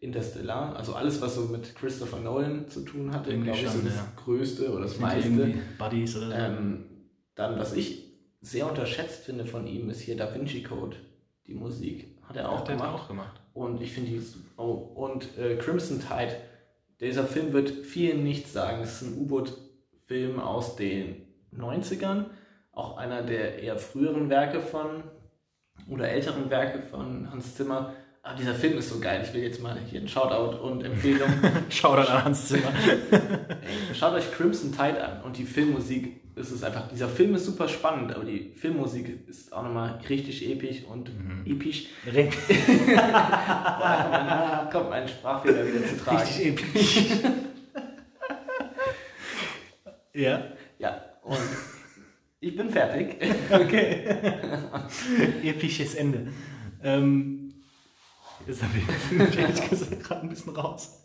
[0.00, 0.76] Interstellar.
[0.76, 4.06] Also alles, was so mit Christopher Nolan zu tun hatte, glaube ich, so das ja.
[4.22, 5.54] Größte oder das meiste.
[5.78, 6.32] Buddies oder so?
[6.32, 6.84] Ähm,
[7.34, 10.96] dann, was ich sehr unterschätzt finde von ihm, ist hier Da Vinci Code.
[11.46, 12.94] Die Musik hat er auch Hat gemacht.
[12.94, 13.40] auch gemacht.
[13.54, 14.22] Und ich finde die.
[14.56, 16.36] Oh, und äh, Crimson Tide.
[17.02, 18.80] Dieser Film wird vielen nichts sagen.
[18.82, 22.26] Es ist ein U-Boot-Film aus den 90ern.
[22.70, 25.02] Auch einer der eher früheren Werke von.
[25.88, 27.92] oder älteren Werke von Hans Zimmer.
[28.22, 29.22] Aber dieser Film ist so geil.
[29.24, 31.28] Ich will jetzt mal hier einen Shoutout und Empfehlung.
[31.70, 32.72] Shoutout an Hans Zimmer.
[33.94, 36.88] Schaut euch Crimson Tide an und die Filmmusik ist es einfach.
[36.88, 41.10] Dieser Film ist super spannend, aber die Filmmusik ist auch nochmal richtig episch und
[41.44, 41.86] episch.
[42.06, 42.28] Re-
[42.96, 46.18] Da kommt mein Sprachfehler wieder zu tragen.
[46.18, 47.04] Richtig episch.
[50.14, 50.42] ja,
[50.78, 51.38] Ja, und
[52.40, 53.16] ich bin fertig.
[53.50, 54.16] okay.
[55.44, 56.28] Episches Ende.
[56.82, 57.54] Ähm,
[58.46, 61.02] jetzt habe ich ehrlich gesagt gerade ein bisschen raus.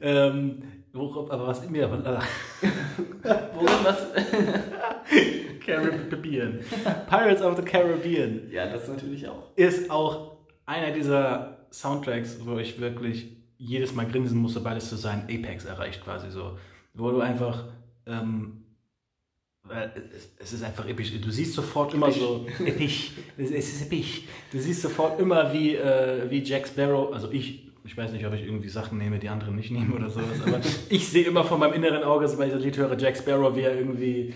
[0.00, 0.62] ähm,
[0.96, 1.90] worauf, aber was mir.
[1.92, 4.06] Worum was?
[5.64, 6.60] Caribbean.
[7.08, 9.50] Pirates of the Caribbean Ja, das natürlich auch.
[9.56, 13.26] ist auch einer dieser Soundtracks, wo ich wirklich
[13.58, 16.58] jedes Mal grinsen muss, sobald es so seinen Apex erreicht, quasi so.
[16.94, 17.64] Wo du einfach,
[18.06, 18.64] ähm,
[19.64, 21.12] weil es, es ist einfach episch.
[21.20, 22.20] Du siehst sofort immer Episch.
[22.20, 24.22] so, episch, es es ist episch.
[24.52, 28.34] Du siehst sofort immer, wie, äh, wie Jack Sparrow, also ich, ich weiß nicht, ob
[28.34, 31.60] ich irgendwie Sachen nehme, die andere nicht nehmen oder sowas, aber ich sehe immer von
[31.60, 34.34] meinem inneren Auge, sobald ich das Lied höre, Jack Sparrow, wie er irgendwie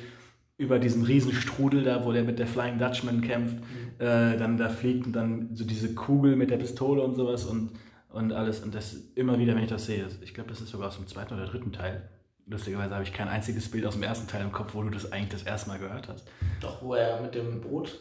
[0.57, 3.57] über diesen Riesenstrudel da, wo der mit der Flying Dutchman kämpft,
[3.99, 7.73] äh, dann da fliegt und dann so diese Kugel mit der Pistole und sowas und,
[8.11, 8.61] und alles.
[8.61, 11.07] Und das immer wieder, wenn ich das sehe, ich glaube, das ist sogar aus dem
[11.07, 12.09] zweiten oder dritten Teil.
[12.47, 15.11] Lustigerweise habe ich kein einziges Bild aus dem ersten Teil im Kopf, wo du das
[15.11, 16.29] eigentlich das erste Mal gehört hast.
[16.61, 17.99] Doch, wo er mit dem Boot,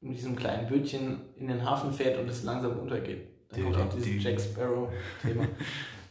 [0.00, 3.35] mit diesem kleinen Bötchen in den Hafen fährt und es langsam untergeht.
[3.50, 5.46] Da kommt auch die- dieses die- Jack Sparrow-Thema.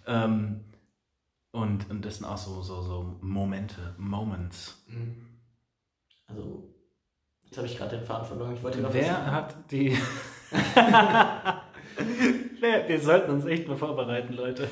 [0.08, 0.60] Ähm,
[1.52, 4.86] und, und das sind auch so, so, so Momente, Moments.
[4.88, 5.16] Mhm.
[6.28, 6.70] Also,
[7.44, 8.54] jetzt habe ich gerade den Faden verloren.
[8.54, 9.32] Ich wollte noch Wer sagen.
[9.32, 9.98] hat die.
[12.88, 14.68] Wir sollten uns echt mal vorbereiten, Leute.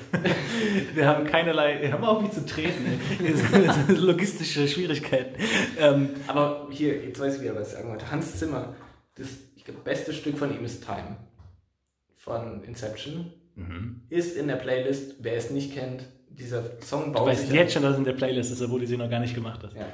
[0.93, 1.81] Wir haben keinerlei.
[1.81, 2.99] Wir haben auch nicht zu treten.
[3.87, 5.35] Logistische Schwierigkeiten.
[5.79, 8.11] Ähm, Aber hier, jetzt weiß ich wieder, was ich sagen wollte.
[8.11, 8.75] Hans Zimmer,
[9.15, 11.15] das ich glaub, beste Stück von ihm ist Time.
[12.23, 13.33] Von Inception.
[13.55, 14.01] mhm.
[14.07, 17.73] Ist in der Playlist, wer es nicht kennt, dieser Song Du baut weißt sich jetzt
[17.73, 19.75] schon, dass es in der Playlist ist, obwohl du sie noch gar nicht gemacht hast.
[19.75, 19.87] Ja,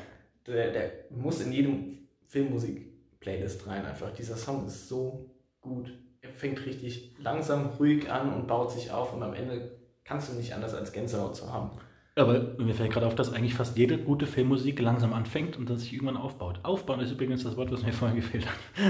[0.46, 4.12] der, der muss in jedem Filmmusik-Playlist rein einfach.
[4.14, 5.92] Dieser Song ist so gut.
[6.22, 10.36] Er fängt richtig langsam, ruhig an und baut sich auf und am Ende kannst du
[10.36, 11.72] nicht anders als Gänsehaut zu haben.
[12.16, 15.82] Aber mir fällt gerade auf, dass eigentlich fast jede gute Filmmusik langsam anfängt und dass
[15.82, 16.60] sich irgendwann aufbaut.
[16.64, 18.84] Aufbauen ist übrigens das Wort, was mir vorhin gefehlt hat.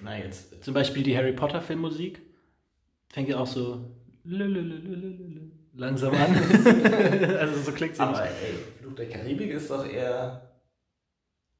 [0.00, 2.20] Na jetzt, Zum Beispiel die Harry Potter Filmmusik
[3.16, 3.80] fängt ja auch so
[5.74, 6.36] langsam an.
[7.38, 8.32] also so klingt sie aber nicht.
[8.44, 10.52] ey, Fluch der Karibik ist doch eher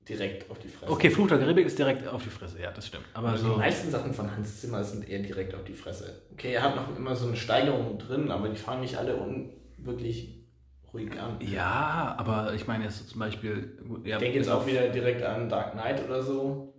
[0.07, 0.93] direkt auf die Fresse.
[0.93, 3.07] Okay, Fluch der Karibik ist direkt auf die Fresse, ja, das stimmt.
[3.15, 3.53] Aber Also so.
[3.55, 6.25] Die meisten Sachen von Hans Zimmer sind eher direkt auf die Fresse.
[6.33, 9.55] Okay, er hat noch immer so eine Steigerung drin, aber die fangen nicht alle un
[9.79, 10.45] wirklich
[10.93, 11.39] ruhig an.
[11.41, 13.79] Ja, aber ich meine jetzt zum Beispiel.
[14.05, 16.75] Ja, Ich denke jetzt auch wieder direkt an Dark Knight oder so.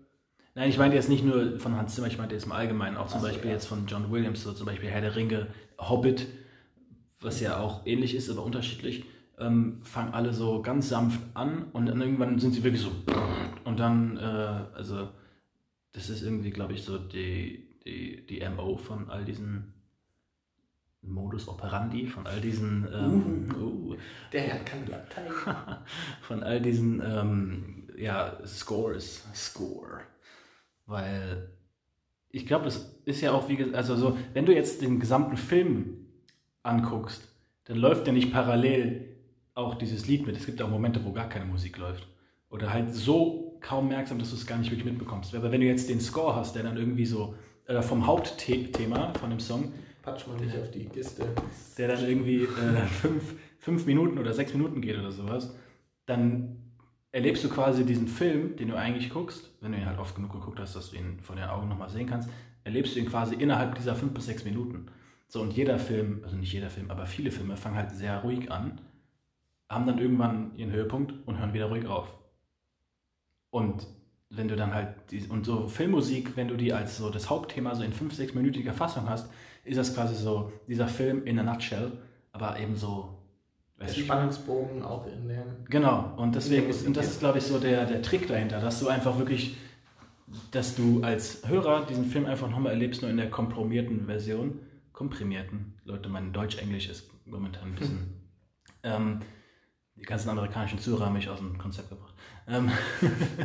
[0.57, 3.05] Nein, ich meinte jetzt nicht nur von Hans Zimmer, ich meinte jetzt im Allgemeinen auch
[3.05, 3.53] zum so, Beispiel ja.
[3.53, 5.45] jetzt von John Williams, so zum Beispiel Herr der Ringe,
[5.77, 6.25] Hobbit,
[7.21, 9.05] was ja auch ähnlich ist, aber unterschiedlich,
[9.37, 12.89] ähm, fangen alle so ganz sanft an und dann irgendwann sind sie wirklich so
[13.65, 15.09] und dann, äh, also
[15.91, 19.75] das ist irgendwie, glaube ich, so die, die, die MO von all diesen
[21.03, 23.95] Modus operandi, von all diesen ähm, uh,
[24.33, 25.27] Der Herr kann Latein.
[26.21, 30.01] von all diesen ähm, ja, Scores, Score.
[30.87, 31.49] Weil
[32.31, 35.37] ich glaube, das ist ja auch wie gesagt, also so, wenn du jetzt den gesamten
[35.37, 36.07] Film
[36.63, 37.27] anguckst,
[37.65, 39.15] dann läuft ja nicht parallel
[39.53, 40.37] auch dieses Lied mit.
[40.37, 42.07] Es gibt auch Momente, wo gar keine Musik läuft.
[42.49, 45.35] Oder halt so kaum merksam, dass du es gar nicht wirklich mitbekommst.
[45.35, 49.29] Aber wenn du jetzt den Score hast, der dann irgendwie so, äh, vom Hauptthema von
[49.29, 51.25] dem Song, Patsch mal nicht auf die Kiste.
[51.77, 55.53] der dann irgendwie äh, fünf, fünf Minuten oder sechs Minuten geht oder sowas,
[56.05, 56.66] dann
[57.17, 60.33] erlebst du quasi diesen Film, den du eigentlich guckst, wenn du ihn halt oft genug
[60.33, 62.29] geguckt hast, dass du ihn vor deinen Augen nochmal sehen kannst,
[62.63, 64.85] erlebst du ihn quasi innerhalb dieser fünf bis sechs Minuten.
[65.27, 68.51] So, und jeder Film, also nicht jeder Film, aber viele Filme fangen halt sehr ruhig
[68.51, 68.79] an,
[69.67, 72.07] haben dann irgendwann ihren Höhepunkt und hören wieder ruhig auf.
[73.49, 73.87] Und
[74.29, 77.73] wenn du dann halt, die, und so Filmmusik, wenn du die als so das Hauptthema
[77.73, 79.27] so in 5, 6-minütiger Fassung hast,
[79.63, 81.93] ist das quasi so dieser Film in a nutshell,
[82.31, 83.16] aber eben so.
[83.79, 85.45] Der Spannungsbogen auch in der.
[85.69, 88.79] Genau, und deswegen ist, und das ist, glaube ich, so der, der Trick dahinter, dass
[88.79, 89.57] du einfach wirklich,
[90.51, 94.59] dass du als Hörer diesen Film einfach nochmal erlebst, nur in der komprimierten Version.
[94.93, 95.75] Komprimierten.
[95.83, 97.97] Leute, mein Deutsch-Englisch ist momentan ein bisschen.
[97.97, 98.13] Hm.
[98.81, 99.19] Ähm,
[99.95, 102.13] die ganzen amerikanischen Zuhörer haben mich aus dem Konzept gebracht.
[102.47, 102.71] Ähm,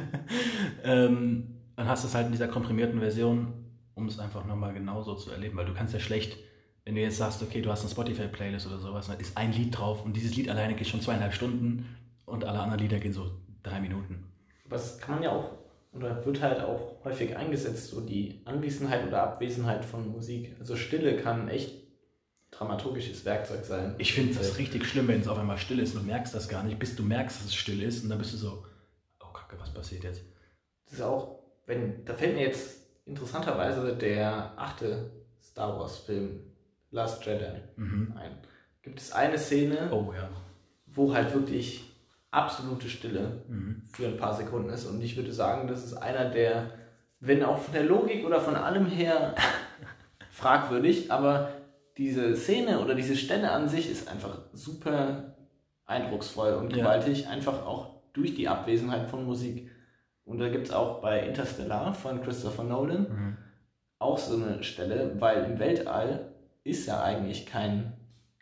[0.84, 3.52] ähm, dann hast du es halt in dieser komprimierten Version,
[3.94, 6.38] um es einfach nochmal genauso zu erleben, weil du kannst ja schlecht,
[6.84, 9.76] wenn du jetzt sagst, okay, du hast eine Spotify-Playlist oder sowas, dann ist ein Lied
[9.76, 13.30] drauf und dieses Lied alleine geht schon zweieinhalb Stunden und alle anderen Lieder gehen so
[13.62, 14.24] drei Minuten.
[14.64, 15.50] Was kann man ja auch,
[15.92, 20.56] oder wird halt auch häufig eingesetzt, so die Anwesenheit oder Abwesenheit von Musik.
[20.58, 21.82] Also Stille kann echt
[22.50, 23.94] dramaturgisches Werkzeug sein.
[23.98, 26.48] Ich finde es richtig schlimm, wenn es auf einmal still ist und du merkst das
[26.48, 28.64] gar nicht, bis du merkst, dass es still ist und dann bist du so,
[29.20, 30.22] oh Kacke, was passiert jetzt?
[30.86, 36.51] Das ist auch, wenn, da fällt mir jetzt interessanterweise der achte Star Wars Film
[36.92, 38.14] Last Jedi mhm.
[38.16, 38.38] ein.
[38.82, 40.28] Gibt es eine Szene, oh, ja.
[40.86, 41.84] wo halt wirklich
[42.30, 43.82] absolute Stille mhm.
[43.92, 46.70] für ein paar Sekunden ist und ich würde sagen, das ist einer der,
[47.20, 49.34] wenn auch von der Logik oder von allem her
[50.30, 51.50] fragwürdig, aber
[51.98, 55.34] diese Szene oder diese Stelle an sich ist einfach super
[55.84, 57.30] eindrucksvoll und gewaltig, ja.
[57.30, 59.70] einfach auch durch die Abwesenheit von Musik.
[60.24, 63.36] Und da gibt es auch bei Interstellar von Christopher Nolan mhm.
[63.98, 66.31] auch so eine Stelle, weil im Weltall
[66.64, 67.92] ist ja eigentlich kein,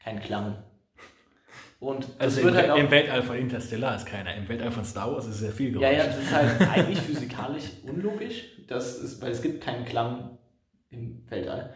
[0.03, 0.63] kein Klang.
[1.79, 4.35] Und das also wird im, halt auch, im Weltall von Interstellar ist keiner.
[4.35, 5.87] Im Weltall von Star Wars ist sehr viel Geräusch.
[5.87, 10.39] Ja, ja, das ist halt eigentlich physikalisch unlogisch, das ist, weil es gibt keinen Klang
[10.91, 11.75] im Weltall.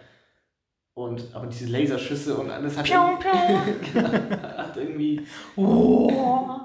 [0.92, 4.02] Und aber diese Laserschüsse und alles hat, pium, pium.
[4.42, 5.26] hat irgendwie.
[5.57, 6.61] Oh.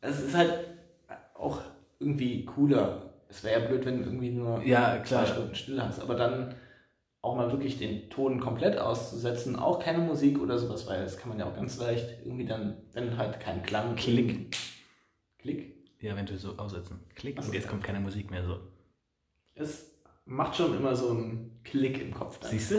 [0.00, 0.52] Es ist halt
[1.34, 1.60] auch
[2.00, 3.12] irgendwie cooler.
[3.28, 5.24] Es wäre ja blöd, wenn du irgendwie nur ja, klar.
[5.24, 6.00] zwei Stunden still hast.
[6.00, 6.54] Aber dann
[7.22, 11.28] auch mal wirklich den Ton komplett auszusetzen, auch keine Musik oder sowas, weil das kann
[11.28, 13.94] man ja auch ganz leicht irgendwie dann, wenn halt kein Klang.
[13.96, 14.56] Klick.
[15.38, 15.76] Klick?
[16.00, 17.00] Ja, wenn du so aussetzen.
[17.14, 17.38] Klick.
[17.38, 18.58] und jetzt kommt keine Musik mehr so.
[19.54, 19.90] Es
[20.24, 22.38] macht schon immer so einen Klick im Kopf.
[22.38, 22.50] Dann.
[22.50, 22.76] Siehst du?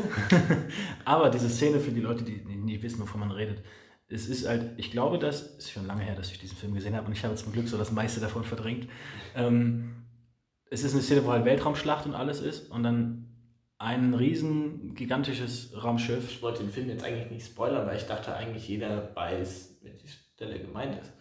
[1.05, 3.61] Aber diese Szene für die Leute, die nicht wissen, wovon man redet,
[4.07, 6.95] es ist halt, ich glaube, das ist schon lange her, dass ich diesen Film gesehen
[6.95, 8.87] habe und ich habe zum Glück so das meiste davon verdrängt.
[9.35, 9.93] Ähm,
[10.69, 13.30] es ist eine Szene, wo halt Weltraumschlacht und alles ist und dann
[13.81, 16.29] ein riesen gigantisches Raumschiff.
[16.29, 20.07] Ich wollte den Film jetzt eigentlich nicht spoilern, weil ich dachte eigentlich jeder weiß, welche
[20.07, 21.11] Stelle gemeint ist.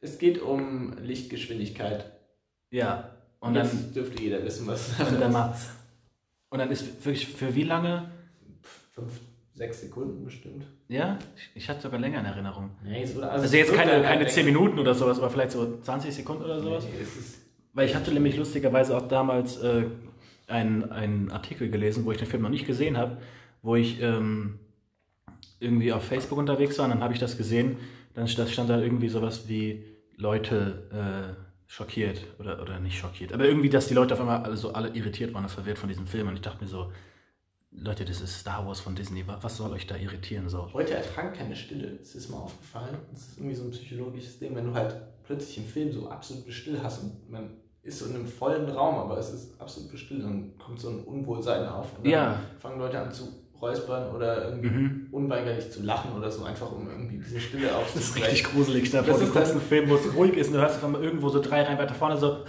[0.00, 2.12] Es geht um Lichtgeschwindigkeit.
[2.70, 5.68] Ja, und Jetzt dann dürfte jeder wissen, was Und dann macht's.
[6.48, 8.12] Und dann ist wirklich für wie lange?
[8.92, 9.20] Fünf,
[9.54, 10.66] sechs Sekunden bestimmt.
[10.86, 11.18] Ja,
[11.54, 12.70] ich, hatte sogar länger in Erinnerung.
[12.84, 16.44] Nee, also, also jetzt keine, keine zehn Minuten oder sowas, aber vielleicht so 20 Sekunden
[16.44, 16.84] oder sowas.
[16.84, 17.04] Nee,
[17.72, 19.86] Weil ich hatte nämlich lustigerweise auch damals äh,
[20.52, 23.18] einen, einen Artikel gelesen, wo ich den Film noch nicht gesehen habe,
[23.62, 24.60] wo ich ähm,
[25.58, 27.76] irgendwie auf Facebook unterwegs war und dann habe ich das gesehen.
[28.14, 29.84] Dann stand da irgendwie sowas wie
[30.16, 31.34] Leute.
[31.38, 34.74] Äh, schockiert oder, oder nicht schockiert, aber irgendwie, dass die Leute auf einmal alle so
[34.74, 36.92] alle irritiert waren und verwirrt von diesem Film und ich dachte mir so,
[37.70, 40.68] Leute, das ist Star Wars von Disney, was soll euch da irritieren so?
[40.74, 42.98] Leute ertragen keine Stille, das ist mir aufgefallen.
[43.10, 46.52] Das ist irgendwie so ein psychologisches Ding, wenn du halt plötzlich im Film so absolut
[46.52, 47.50] still hast und man
[47.82, 51.00] ist so in einem vollen Raum, aber es ist absolut still, dann kommt so ein
[51.00, 52.40] Unwohlsein auf und dann ja.
[52.58, 53.28] fangen Leute an zu
[53.60, 55.08] räuspern oder irgendwie mhm.
[55.12, 57.92] unweigerlich zu lachen oder so, einfach um irgendwie diese Stille aufzubrechen.
[57.94, 58.90] Das ist richtig gruselig.
[58.90, 61.28] Da vor, du guckst einen Film, wo es ruhig ist und du hörst dann irgendwo
[61.28, 62.38] so drei Reihen weiter vorne so.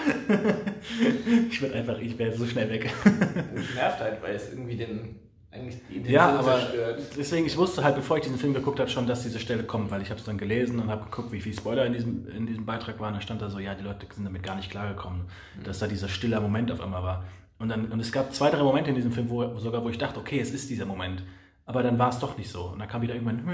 [1.50, 2.92] ich würde einfach, ich wäre so schnell weg.
[3.04, 5.16] Das nervt halt, weil es irgendwie den
[5.52, 7.02] eigentlich die Intention ja, aber zerstört.
[7.16, 9.90] Deswegen, ich wusste halt, bevor ich diesen Film geguckt habe, schon, dass diese Stelle kommt,
[9.90, 12.46] weil ich habe es dann gelesen und habe geguckt, wie viel Spoiler in diesem, in
[12.46, 13.14] diesem Beitrag waren.
[13.14, 15.22] Da stand da so, ja, die Leute sind damit gar nicht klargekommen,
[15.58, 15.64] mhm.
[15.64, 17.24] dass da dieser stiller Moment auf einmal war.
[17.58, 19.98] Und, dann, und es gab zwei, drei Momente in diesem Film, wo, sogar wo ich
[19.98, 21.22] dachte, okay, es ist dieser Moment.
[21.66, 22.66] Aber dann war es doch nicht so.
[22.66, 23.44] Und dann kam wieder irgendwann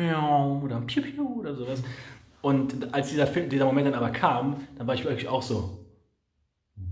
[0.63, 1.83] oder Piu Piu oder sowas.
[2.41, 5.85] Und als dieser, Film, dieser Moment dann aber kam, dann war ich wirklich auch so,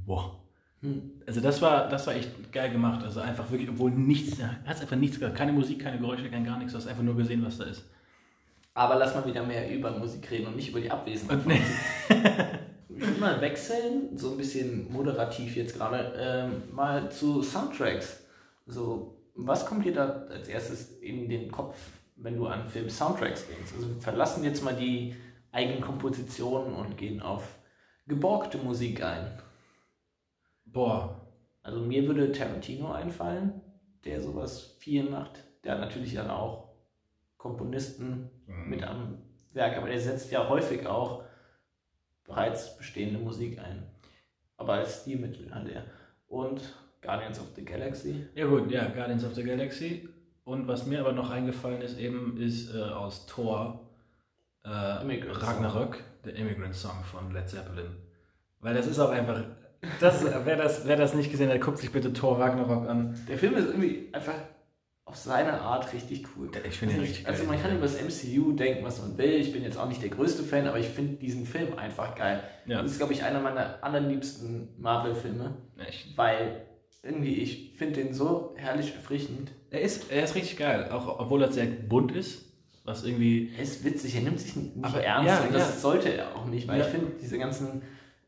[0.07, 0.33] wow.
[0.81, 1.13] Hm.
[1.27, 3.03] Also das war, das war echt geil gemacht.
[3.03, 5.37] Also einfach wirklich, obwohl nichts, hat einfach nichts gehört.
[5.37, 6.73] Keine Musik, keine Geräusche, kein gar nichts.
[6.73, 7.85] Du hast einfach nur gesehen, was da ist.
[8.75, 11.47] Aber lass mal wieder mehr über Musik reden und nicht über die Abwesenheit.
[11.47, 11.61] Nee.
[12.97, 18.21] Ich würde mal wechseln, so ein bisschen moderativ jetzt gerade, ähm, mal zu Soundtracks.
[18.67, 21.77] So, was kommt dir da als erstes in den Kopf,
[22.17, 23.73] wenn du an Film-Soundtracks denkst?
[23.77, 25.17] Also wir verlassen jetzt mal die
[25.51, 27.59] eigenen Kompositionen und gehen auf
[28.07, 29.27] geborgte Musik ein.
[30.75, 31.21] Boah.
[31.63, 33.63] Also mir würde Tarantino einfallen,
[34.05, 35.43] der sowas viel macht.
[35.63, 36.75] Der hat natürlich dann auch
[37.39, 38.69] Komponisten mhm.
[38.69, 39.19] mit am
[39.55, 41.25] Werk, aber der setzt ja häufig auch
[42.25, 43.85] bereits bestehende Musik ein.
[44.57, 45.85] Aber als Stilmittel halt eher.
[46.27, 48.27] Und Guardians of the Galaxy.
[48.35, 50.09] Ja gut, ja, Guardians of the Galaxy.
[50.43, 53.89] Und was mir aber noch eingefallen ist, eben ist äh, aus Thor
[54.65, 57.97] äh, Ragnarök, der Immigrant Song von Led Zeppelin.
[58.61, 59.41] Weil das ist auch einfach.
[60.01, 63.19] Das, wer, das, wer das nicht gesehen hat, guckt sich bitte Thor Ragnarok an.
[63.29, 64.35] Der Film ist irgendwie einfach
[65.07, 66.51] auf seine Art richtig cool.
[66.69, 69.33] Ich finde ihn also, richtig Also man kann über das MCU denken, was man will.
[69.35, 72.43] Ich bin jetzt auch nicht der größte Fan, aber ich finde diesen Film einfach geil.
[72.67, 72.81] Ja.
[72.83, 76.17] Das ist, glaube ich, einer meiner allerliebsten Marvel-Filme, Echt.
[76.17, 76.63] weil
[77.03, 79.53] irgendwie ich finde den so herrlich erfrischend.
[79.71, 82.51] Er ist, er ist richtig geil, auch obwohl er sehr bunt ist.
[82.87, 83.51] Was irgendwie.
[83.57, 85.81] Er ist witzig, er nimmt sich nicht Aber- ernst ja, und das ja.
[85.81, 86.85] sollte er auch nicht, weil Ja.
[86.87, 87.83] ich finde diese ganzen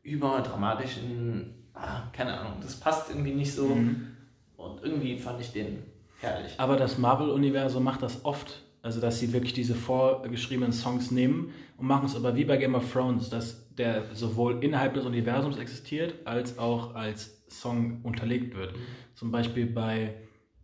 [0.07, 4.07] überdramatischen, ah, keine Ahnung, das passt irgendwie nicht so Mhm.
[4.55, 5.83] und irgendwie fand ich den
[6.19, 6.53] herrlich.
[6.57, 8.63] Aber das Marvel-Universum macht das oft.
[8.83, 12.73] Also, dass sie wirklich diese vorgeschriebenen Songs nehmen und machen es aber wie bei Game
[12.75, 18.75] of Thrones, dass der sowohl innerhalb des Universums existiert, als auch als Song unterlegt wird.
[19.13, 20.13] Zum Beispiel bei,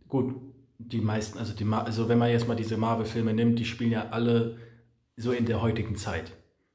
[0.08, 0.34] gut,
[0.78, 4.08] die meisten, also, die, also wenn man jetzt mal diese Marvel-Filme nimmt, die spielen ja
[4.10, 4.56] alle
[5.16, 6.32] so in der heutigen Zeit.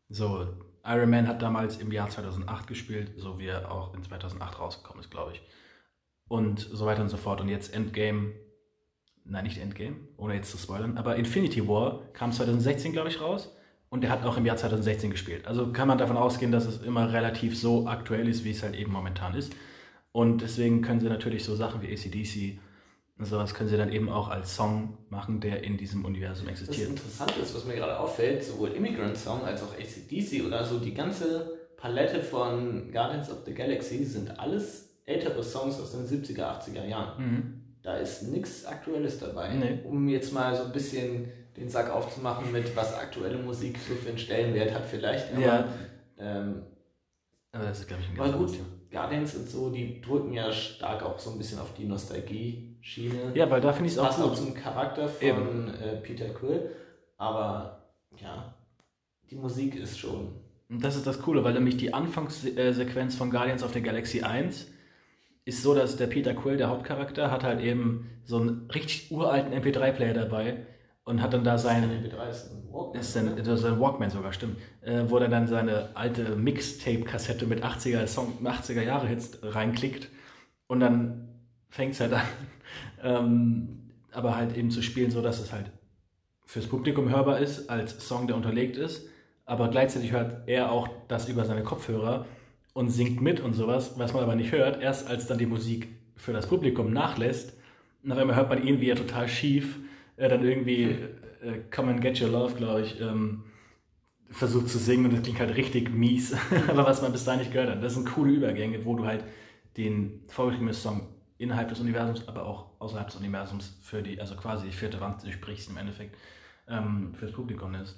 [0.10, 0.47] So,
[0.89, 5.02] Iron Man hat damals im Jahr 2008 gespielt, so wie er auch in 2008 rausgekommen
[5.02, 5.41] ist, glaube ich.
[6.28, 7.41] Und so weiter und so fort.
[7.41, 8.34] Und jetzt Endgame
[9.30, 13.56] nein, nicht Endgame, ohne jetzt zu spoilern, aber Infinity War kam 2016, glaube ich, raus
[13.89, 15.47] und der hat auch im Jahr 2016 gespielt.
[15.47, 18.75] Also kann man davon ausgehen, dass es immer relativ so aktuell ist, wie es halt
[18.75, 19.56] eben momentan ist.
[20.12, 22.60] Und deswegen können sie natürlich so Sachen wie ACDC
[23.25, 26.89] sowas können sie dann eben auch als Song machen, der in diesem Universum Das existiert.
[26.91, 30.93] Interessante ist, was mir gerade auffällt, sowohl Immigrant Song als auch ACDC oder so, die
[30.93, 36.86] ganze Palette von Guardians of the Galaxy sind alles ältere Songs aus den 70er, 80er
[36.86, 37.23] Jahren.
[37.23, 37.53] Mhm.
[37.82, 39.53] Da ist nichts Aktuelles dabei.
[39.53, 39.79] Nee.
[39.84, 44.10] Um jetzt mal so ein bisschen den Sack aufzumachen mit, was aktuelle Musik so für
[44.10, 45.34] einen Stellenwert hat vielleicht.
[45.34, 45.67] Aber, Ja.
[46.17, 46.63] ähm,
[47.51, 48.60] Aber das ist, glaube ich, ein ganz gut.
[48.91, 51.86] Guardians und so, die drücken ja stark auch so ein bisschen auf die
[52.89, 53.36] Nostalgie-Schiene.
[53.36, 54.38] Ja, weil da finde ich es auch passt auch gut.
[54.38, 56.71] zum Charakter von äh, Peter Quill.
[57.17, 57.84] Aber
[58.17, 58.54] ja,
[59.30, 60.34] die Musik ist schon.
[60.69, 64.67] Und das ist das Coole, weil nämlich die Anfangssequenz von Guardians of the Galaxy 1
[65.45, 69.52] ist so, dass der Peter Quill, der Hauptcharakter, hat halt eben so einen richtig uralten
[69.54, 70.67] MP3-Player dabei
[71.06, 73.02] und hat dann da seinen, MP3 ist ein Walkman.
[73.02, 77.47] ist dann, das ist ein Walkman sogar, stimmt, äh, wo er dann seine alte Mixtape-Kassette
[77.47, 80.10] mit 80er, Song, 80er Jahre Hits reinklickt
[80.67, 81.30] und dann
[81.69, 82.21] fängt es halt an,
[83.03, 85.71] ähm, aber halt eben zu spielen, so dass es halt
[86.45, 89.07] fürs Publikum hörbar ist, als Song, der unterlegt ist,
[89.45, 92.25] aber gleichzeitig hört er auch das über seine Kopfhörer
[92.73, 95.89] und singt mit und sowas, was man aber nicht hört, erst als dann die Musik
[96.15, 97.53] für das Publikum nachlässt.
[98.03, 99.77] Und auf einmal hört man ihn, wie er total schief
[100.17, 103.43] äh, dann irgendwie äh, Come and Get Your Love, glaube ich, ähm,
[104.29, 106.35] versucht zu singen und das klingt halt richtig mies,
[106.67, 107.83] aber was man bis dahin nicht gehört hat.
[107.83, 109.23] Das sind coole Übergänge, wo du halt
[109.77, 111.07] den vorgeschriebenen Song
[111.38, 115.23] innerhalb des Universums, aber auch außerhalb des Universums für die, also quasi die vierte Wand
[115.23, 116.15] durchbrichst im Endeffekt,
[116.67, 117.95] ähm, fürs Publikum ist.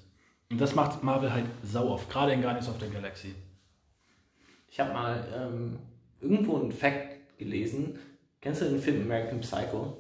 [0.49, 3.33] Und das macht Marvel halt sau oft, gerade in Guardians of the Galaxy.
[4.67, 5.79] Ich habe mal ähm,
[6.19, 7.99] irgendwo einen Fact gelesen.
[8.41, 9.97] Kennst du den Film American Psycho?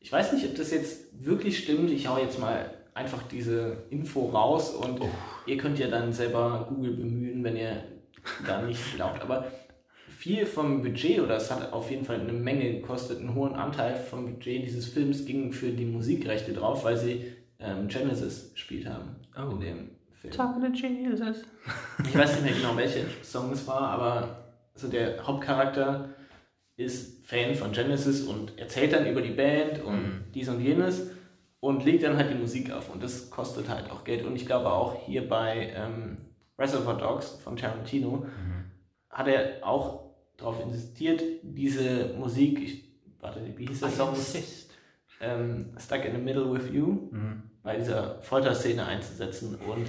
[0.00, 1.90] Ich weiß nicht, ob das jetzt wirklich stimmt.
[1.90, 5.00] Ich hau jetzt mal einfach diese Info raus und
[5.46, 7.84] ihr könnt ja dann selber Google bemühen, wenn ihr
[8.46, 9.22] da nicht glaubt.
[9.22, 9.46] Aber
[10.18, 13.94] viel vom Budget, oder es hat auf jeden Fall eine Menge gekostet, einen hohen Anteil
[13.94, 19.16] vom Budget dieses Films ging für die Musikrechte drauf, weil sie ähm, Genesis gespielt haben
[19.36, 19.50] Oh.
[19.52, 20.32] in dem Film.
[20.34, 21.44] Talking to Jesus.
[22.04, 26.08] Ich weiß nicht mehr genau, welcher Song es war, aber so der Hauptcharakter
[26.76, 30.24] ist Fan von Genesis und erzählt dann über die Band und Mhm.
[30.34, 31.10] dies und jenes
[31.60, 34.24] und legt dann halt die Musik auf und das kostet halt auch Geld.
[34.26, 36.16] Und ich glaube auch hier bei ähm,
[36.58, 38.26] Reservoir Dogs von Tarantino
[39.10, 40.07] hat er auch
[40.38, 42.84] darauf insistiert, diese Musik, ich,
[43.20, 44.14] warte, wie hieß der Song?
[45.20, 47.42] Ähm, Stuck in the Middle with You Mhm.
[47.62, 49.56] bei dieser Folterszene einzusetzen.
[49.56, 49.86] Und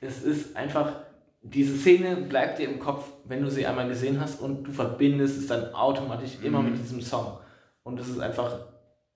[0.00, 0.96] es ist einfach,
[1.40, 5.38] diese Szene bleibt dir im Kopf, wenn du sie einmal gesehen hast und du verbindest
[5.38, 7.38] es dann automatisch immer mit diesem Song.
[7.84, 8.58] Und es ist einfach,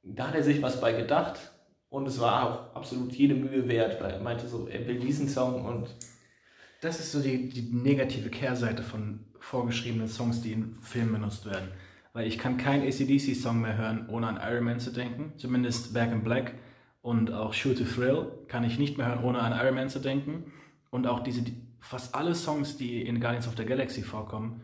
[0.05, 1.39] da hat er sich was bei gedacht
[1.89, 5.29] und es war auch absolut jede Mühe wert, weil er meinte so, er will diesen
[5.29, 5.89] Song und
[6.87, 11.67] Das ist so die, die negative Kehrseite von vorgeschriebenen Songs, die in Filmen benutzt werden.
[12.13, 15.33] Weil ich kann keinen ACDC-Song mehr hören, ohne an Iron Man zu denken.
[15.37, 16.53] Zumindest Back in Black
[17.03, 19.99] und auch Shoot to Thrill kann ich nicht mehr hören, ohne an Iron Man zu
[19.99, 20.53] denken.
[20.91, 24.61] Und auch diese, die, fast alle Songs, die in Guardians of the Galaxy vorkommen,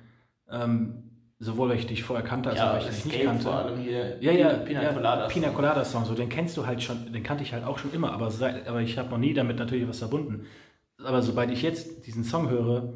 [0.48, 1.10] ähm,
[1.40, 3.42] sowohl welche, die ich vorher kannte, als auch welche, die ich nicht Escape kannte.
[3.42, 5.26] vor allem hier, Ja, ja, Pina ja, Colada.
[5.26, 7.92] Pina Colada Song, so den kennst du halt schon, den kannte ich halt auch schon
[7.92, 10.46] immer, aber, seit, aber ich habe noch nie damit natürlich was verbunden.
[10.98, 12.92] Aber sobald ich jetzt diesen Song höre,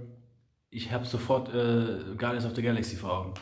[0.71, 3.35] ich habe sofort äh, Guardians of the Galaxy vor Augen.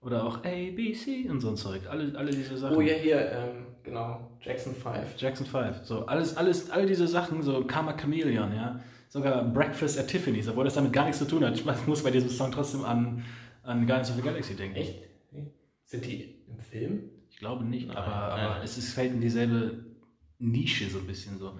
[0.00, 1.82] Oder auch A, B, C und so ein Zeug.
[1.88, 2.76] Alle, alle diese Sachen.
[2.76, 5.16] Oh ja, hier, ähm, genau, Jackson 5.
[5.16, 5.84] Jackson 5.
[5.84, 8.80] So, alles, alles, all diese Sachen, so Karma Chameleon, ja.
[9.08, 11.54] Sogar Breakfast at Tiffany's, obwohl das damit gar nichts zu tun hat.
[11.54, 13.24] Ich muss bei diesem Song trotzdem an,
[13.62, 14.76] an Guardians of the Galaxy denken.
[14.76, 15.02] Echt?
[15.84, 17.10] Sind die im Film?
[17.30, 18.62] Ich glaube nicht, Nein, aber, nein, aber nein.
[18.64, 19.84] es ist, fällt in dieselbe
[20.42, 21.56] Nische so ein bisschen so.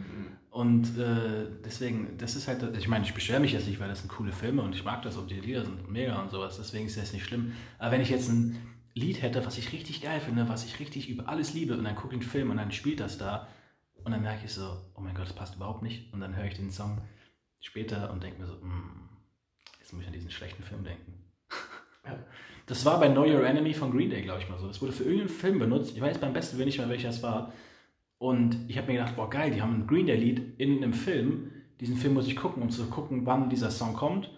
[0.51, 4.01] Und äh, deswegen, das ist halt, ich meine, ich beschwere mich jetzt nicht, weil das
[4.01, 6.87] sind coole Filme und ich mag das und die Lieder sind mega und sowas, deswegen
[6.87, 7.53] ist das nicht schlimm.
[7.79, 8.59] Aber wenn ich jetzt ein
[8.95, 11.95] Lied hätte, was ich richtig geil finde, was ich richtig über alles liebe und dann
[11.95, 13.49] gucke ich den Film und dann spielt das da
[14.05, 16.47] und dann merke ich so, oh mein Gott, das passt überhaupt nicht und dann höre
[16.47, 17.01] ich den Song
[17.61, 19.09] später und denke mir so, hm,
[19.81, 21.15] jetzt muss ich an diesen schlechten Film denken.
[22.05, 22.19] Ja.
[22.67, 24.67] Das war bei Know Your Enemy von Green Day, glaube ich mal so.
[24.67, 25.95] Das wurde für irgendeinen Film benutzt.
[25.95, 27.53] Ich weiß beim besten Willen nicht mehr, welcher es war.
[28.23, 31.51] Und ich habe mir gedacht, boah geil, die haben ein Green Day-Lied in einem Film.
[31.81, 34.31] Diesen Film muss ich gucken, um zu gucken, wann dieser Song kommt.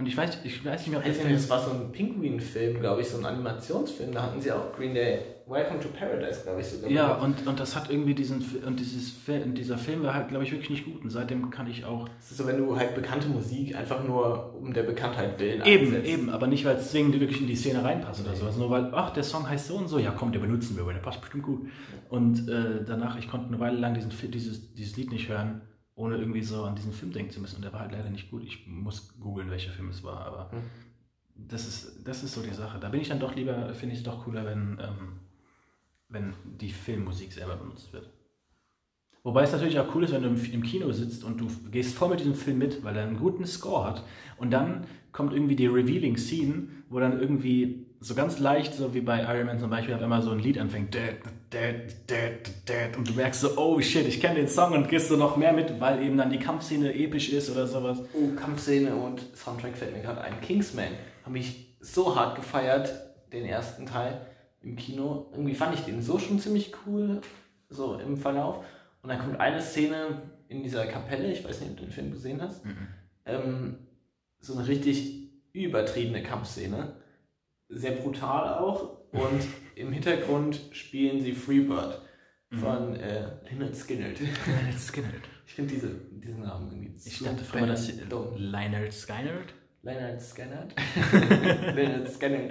[0.00, 1.34] Und ich weiß, ich weiß nicht mehr, ob Also, Film...
[1.34, 4.12] das war so ein Pinguin-Film, glaube ich, so ein Animationsfilm.
[4.12, 6.90] Da hatten sie auch Green Day Welcome to Paradise, glaube ich, sogar.
[6.90, 8.42] Ja, und, und das hat irgendwie diesen...
[8.64, 11.02] Und dieses, und dieser Film war halt, glaube ich, wirklich nicht gut.
[11.04, 12.08] Und seitdem kann ich auch...
[12.18, 15.86] Es ist so, wenn du halt bekannte Musik einfach nur um der Bekanntheit willen Eben,
[15.88, 16.08] einsetzt.
[16.08, 18.56] eben, aber nicht, weil es zwingend wirklich in die Szene reinpasst oder sowas.
[18.56, 20.94] Nur weil, ach, der Song heißt so und so, ja komm, den benutzen wir, weil
[20.94, 21.68] der passt bestimmt gut.
[22.08, 25.60] Und äh, danach, ich konnte eine Weile lang diesen, dieses, dieses Lied nicht hören,
[26.00, 27.56] ohne irgendwie so an diesen Film denken zu müssen.
[27.56, 28.42] Und der war halt leider nicht gut.
[28.42, 30.62] Ich muss googeln, welcher Film es war, aber Hm.
[31.34, 32.78] das, ist, das ist so die Sache.
[32.80, 35.20] Da bin ich dann doch lieber, finde ich es doch cooler, wenn, ähm,
[36.08, 38.08] wenn die Filmmusik selber benutzt wird.
[39.22, 41.94] Wobei es natürlich auch cool ist, wenn du im, im Kino sitzt und du gehst
[41.94, 44.02] voll mit diesem Film mit, weil er einen guten Score hat.
[44.38, 49.02] Und dann kommt irgendwie die Revealing Scene, wo dann irgendwie so ganz leicht, so wie
[49.02, 50.96] bei Iron Man zum Beispiel, auf einmal so ein Lied anfängt.
[52.96, 55.52] Und du merkst so, oh shit, ich kenne den Song und gehst so noch mehr
[55.52, 58.00] mit, weil eben dann die Kampfszene episch ist oder sowas.
[58.14, 60.40] Oh, Kampfszene und Soundtrack fällt mir gerade ein.
[60.40, 60.92] Kingsman
[61.26, 62.90] habe ich so hart gefeiert,
[63.32, 64.20] den ersten Teil
[64.62, 65.30] im Kino.
[65.32, 67.20] Irgendwie fand ich den so schon ziemlich cool,
[67.68, 68.64] so im Verlauf.
[69.02, 72.12] Und dann kommt eine Szene in dieser Kapelle, ich weiß nicht, ob du den Film
[72.12, 72.62] gesehen hast,
[73.26, 73.76] ähm,
[74.40, 76.94] so eine richtig übertriebene Kampfszene.
[77.70, 78.98] Sehr brutal auch.
[79.12, 79.46] Und
[79.76, 82.00] im Hintergrund spielen sie Freebird
[82.52, 84.08] von äh, Leonard Skinner.
[84.14, 85.08] Skinner.
[85.46, 87.92] Ich finde diese, diesen Namen irgendwie Ich dachte früher, dass.
[88.36, 89.40] Leonard Skinner.
[89.82, 90.68] Leonard Skinner.
[91.74, 92.50] Leonard Skinner.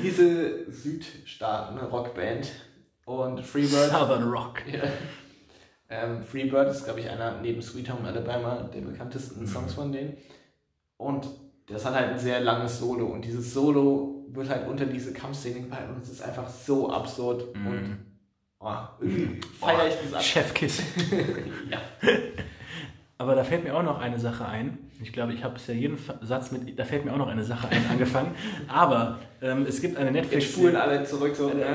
[0.00, 2.52] Diese Südstaaten-Rockband
[3.06, 3.90] und Freebird.
[3.90, 4.62] Southern Rock.
[4.72, 4.84] Ja.
[5.88, 10.16] Ähm, Freebird ist, glaube ich, einer neben Sweet Home Alabama der bekanntesten Songs von denen.
[10.96, 11.26] Und
[11.72, 13.06] das hat halt ein sehr langes Solo.
[13.06, 17.54] Und dieses Solo wird halt unter diese Kampfszene gepackt und es ist einfach so absurd.
[17.54, 17.98] Und
[18.60, 20.22] oh, irgendwie feiere ich das ab.
[20.22, 20.82] Chefkiss.
[21.70, 21.78] Ja.
[23.20, 24.78] Aber da fällt mir auch noch eine Sache ein.
[25.02, 27.44] Ich glaube, ich habe es ja jeden Satz mit, da fällt mir auch noch eine
[27.44, 28.34] Sache ein, angefangen.
[28.68, 30.52] Aber ähm, es gibt eine Jetzt Netflix...
[30.52, 31.48] spulen alle zurück so.
[31.48, 31.66] Eine, ja,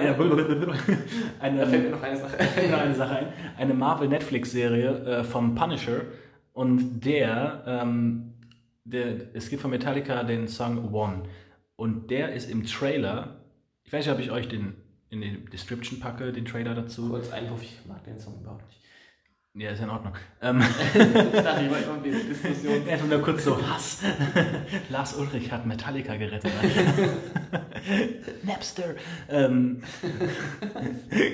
[1.40, 2.38] eine, da fällt mir noch eine Sache
[2.72, 3.28] noch eine Sache ein.
[3.60, 6.02] Eine Marvel-Netflix-Serie äh, vom Punisher.
[6.54, 8.34] Und der, ähm,
[8.86, 11.24] der, es gibt von Metallica den Song One.
[11.76, 13.44] Und der ist im Trailer,
[13.84, 14.76] ich weiß nicht, ob ich euch den
[15.10, 17.10] in die Description packe, den Trailer dazu.
[17.10, 18.80] Kurz Einwurf, ich mag den Song überhaupt nicht.
[19.58, 20.12] Ja, ist in Ordnung.
[20.42, 22.86] Ähm, Ich dachte, ich wollte mal eine Diskussion.
[22.90, 24.00] Einfach nur kurz so Hass.
[24.90, 26.52] Lars Ulrich hat Metallica gerettet.
[28.44, 28.96] Napster.
[29.30, 29.82] Ähm,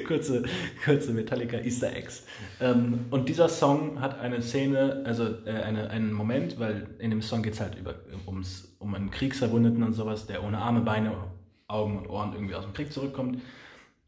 [0.07, 0.43] kurze,
[0.85, 2.27] kurze Metallica Easter Eggs.
[2.59, 7.23] Ähm, und dieser Song hat eine Szene, also äh, eine, einen Moment, weil in dem
[7.23, 7.95] Song geht es halt über,
[8.27, 11.11] ums, um einen Kriegsverwundeten und sowas, der ohne Arme, Beine,
[11.67, 13.41] Augen und Ohren irgendwie aus dem Krieg zurückkommt.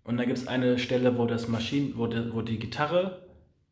[0.03, 3.22] Und da gibt es eine Stelle, wo das Maschinen, wo, die, wo die Gitarre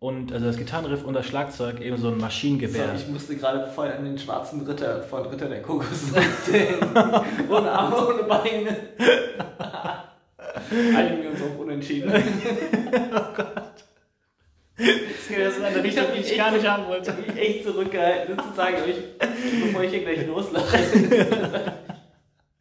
[0.01, 2.95] und also das Gitarrenriff und das Schlagzeug eben so ein So, Maschinengewehr.
[2.95, 6.11] ich musste gerade voll an den schwarzen Ritter von Ritter der Kokosnuss
[6.51, 6.89] denken.
[7.47, 8.75] ohne Arme, ohne Beine.
[10.97, 12.11] Einigen wir uns auf unentschieden.
[14.77, 17.13] Das ist eine Richtung, die ich gar nicht haben wollte.
[17.25, 18.97] Ich echt zurückgehalten, das zu sagen, aber ich,
[19.65, 20.77] bevor ich hier gleich loslache.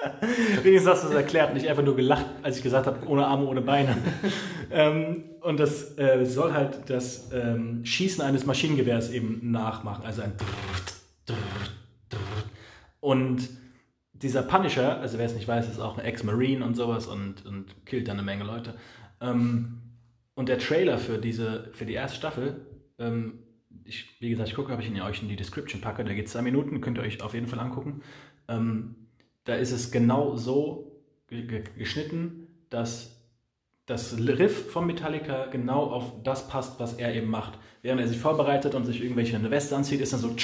[0.63, 3.47] Wenigstens hast du es erklärt, nicht einfach nur gelacht, als ich gesagt habe, ohne Arme,
[3.47, 3.97] ohne Beine.
[4.71, 10.05] ähm, und das äh, soll halt das ähm, Schießen eines Maschinengewehrs eben nachmachen.
[10.05, 10.33] Also ein
[13.01, 13.49] und
[14.13, 17.87] dieser Punisher, also wer es nicht weiß, ist auch ein Ex-Marine und sowas und, und
[17.87, 18.75] killt dann eine Menge Leute.
[19.21, 19.81] Ähm,
[20.35, 22.67] und der Trailer für diese, für die erste Staffel,
[22.99, 23.39] ähm,
[23.85, 26.27] ich, wie gesagt, ich gucke, ob ich ihn euch in die Description packe, da geht
[26.27, 28.03] es zwei Minuten, könnt ihr euch auf jeden Fall angucken.
[29.45, 33.17] Da ist es genau so ge ge geschnitten, dass
[33.87, 37.59] das Riff von Metallica genau auf das passt, was er eben macht.
[37.83, 40.35] Während er sich vorbereitet und sich irgendwelche Weste anzieht, ist dann so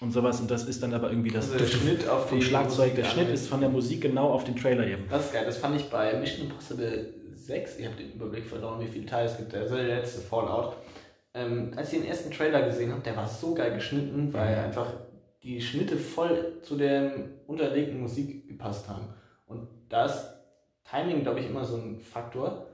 [0.00, 2.90] und sowas und das ist dann aber irgendwie das Also der Schnitt auf vom Schlagzeug.
[2.90, 5.04] Musik Der Schnitt ist von der Musik genau auf den Trailer eben.
[5.08, 8.80] Das ist geil, das fand ich bei Mission Impossible 6, ich habe den Überblick verloren,
[8.80, 10.76] wie viele Teile es gibt, also der letzte Fallout.
[11.32, 14.92] Ähm, als ich den ersten Trailer gesehen habe, der war so geil geschnitten, weil einfach
[15.42, 17.12] die Schnitte voll zu der
[17.46, 19.06] unterlegten Musik gepasst haben.
[19.46, 20.24] Und da ist
[20.84, 22.66] Timing, glaube ich, immer so ein Faktor,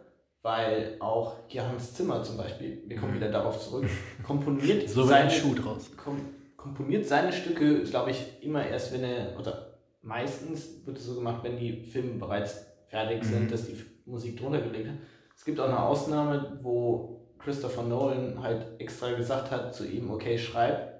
[0.43, 3.89] weil auch hier Hans Zimmer zum Beispiel, wir kommen wieder darauf zurück,
[4.23, 5.91] komponiert So ein Schuh draus.
[5.97, 6.19] kom
[6.57, 11.45] komponiert seine Stücke, glaube ich, immer erst, wenn er, oder meistens wird es so gemacht,
[11.45, 13.51] wenn die Filme bereits fertig sind, Mhm.
[13.51, 14.97] dass die Musik drunter gelegt hat.
[15.37, 20.37] Es gibt auch eine Ausnahme, wo Christopher Nolan halt extra gesagt hat zu ihm, okay,
[20.39, 20.96] schreib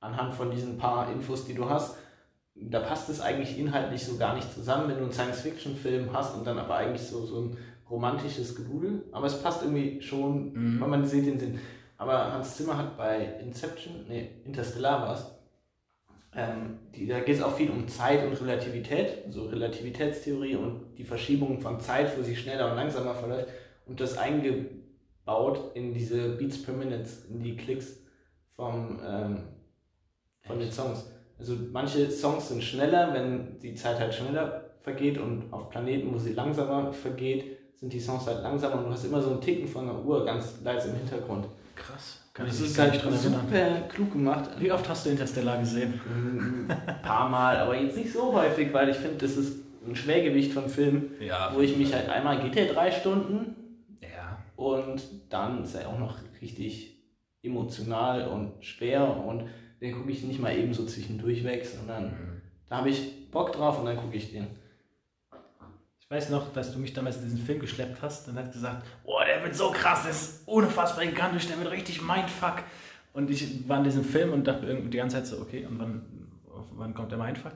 [0.00, 1.96] anhand von diesen paar Infos, die du hast.
[2.54, 6.46] Da passt es eigentlich inhaltlich so gar nicht zusammen, wenn du einen Science-Fiction-Film hast und
[6.46, 7.56] dann aber eigentlich so, so ein
[7.88, 9.04] romantisches Gedudel.
[9.12, 10.80] Aber es passt irgendwie schon, Mhm.
[10.80, 11.58] weil man sieht den Sinn.
[11.96, 15.26] Aber Hans Zimmer hat bei Inception, nee, Interstellar war es,
[16.34, 21.04] ähm, die, da geht es auch viel um Zeit und Relativität, so Relativitätstheorie und die
[21.04, 23.48] Verschiebung von Zeit, wo sie schneller und langsamer verläuft
[23.86, 27.98] und das eingebaut in diese Beats per Minute, in die Klicks
[28.54, 29.42] vom, ähm,
[30.50, 31.06] von den Songs.
[31.38, 36.18] Also manche Songs sind schneller, wenn die Zeit halt schneller vergeht und auf Planeten, wo
[36.18, 39.66] sie langsamer vergeht, sind die Songs halt langsamer und du hast immer so einen Ticken
[39.66, 41.46] von der Uhr ganz leise im Hintergrund.
[41.74, 42.18] Krass.
[42.34, 43.40] Kann ich das mich ist gar nicht dran erinnern.
[43.48, 44.50] super klug gemacht.
[44.58, 45.98] Wie oft hast du Interstellar gesehen?
[46.68, 50.52] Ein paar Mal, aber jetzt nicht so häufig, weil ich finde, das ist ein Schwergewicht
[50.52, 51.50] von Film, Ja.
[51.54, 53.56] wo ich mich halt einmal geht der drei Stunden
[54.02, 54.38] Ja.
[54.56, 56.98] und dann ist er auch noch richtig
[57.42, 59.44] emotional und schwer und
[59.80, 63.78] den gucke ich nicht mal eben so zwischendurch weg, sondern da habe ich Bock drauf
[63.78, 64.46] und dann gucke ich den.
[66.00, 68.84] Ich weiß noch, dass du mich damals in diesen Film geschleppt hast und hast gesagt,
[69.04, 72.64] oh, der wird so krass, der ist unfassbar gigantisch, der wird richtig Mindfuck.
[73.12, 75.78] Und ich war in diesem Film und dachte irgendwie die ganze Zeit so, okay, und
[75.78, 76.28] wann,
[76.72, 77.54] wann kommt der Mindfuck?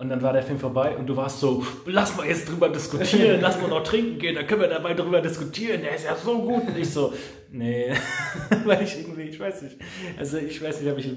[0.00, 3.38] Und dann war der Film vorbei und du warst so, lass mal jetzt drüber diskutieren,
[3.42, 6.38] lass mal noch trinken gehen, dann können wir dabei drüber diskutieren, der ist ja so
[6.40, 6.68] gut.
[6.68, 7.12] Und ich so,
[7.50, 7.92] nee,
[8.64, 9.76] weil ich irgendwie, ich weiß nicht.
[10.18, 11.12] Also ich weiß nicht, ob ich,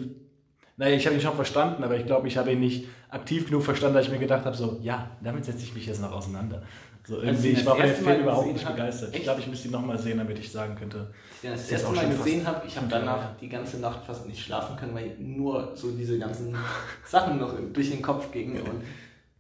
[0.78, 3.64] naja, ich habe ihn schon verstanden, aber ich glaube, ich habe ihn nicht aktiv genug
[3.64, 6.64] verstanden, dass ich mir gedacht habe, so, ja, damit setze ich mich jetzt noch auseinander.
[7.06, 9.10] So irgendwie, ich ihn ich war das von dem Film überhaupt nicht habe, begeistert.
[9.10, 9.24] Ich echt?
[9.26, 11.14] glaube, ich müsste ihn nochmal sehen, damit ich sagen könnte.
[11.36, 14.26] Ich den das jetzt erste Mal gesehen habe, ich habe danach die ganze Nacht fast
[14.26, 16.56] nicht schlafen können, weil nur so diese ganzen
[17.06, 18.84] Sachen noch durch den Kopf gingen und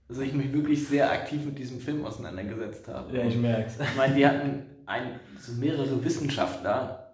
[0.09, 3.17] also ich mich wirklich sehr aktiv mit diesem Film auseinandergesetzt habe.
[3.17, 3.79] Ja, ich merke es.
[3.79, 7.13] Ich meine, die hatten ein, so mehrere Wissenschaftler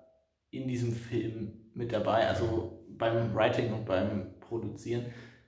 [0.49, 5.06] in diesem Film mit dabei, also beim Writing und beim Produzieren,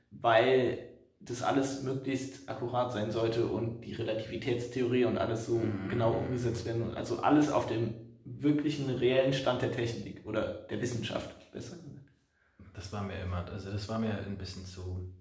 [0.10, 0.80] weil
[1.20, 5.90] das alles möglichst akkurat sein sollte und die Relativitätstheorie und alles so Mhm.
[5.90, 6.96] genau umgesetzt werden.
[6.96, 7.94] Also alles auf dem
[8.26, 11.92] wirklichen, reellen Stand der Technik oder der Wissenschaft, besser gesagt.
[12.74, 15.14] Das war mir immer, also das war mir ein bisschen zu.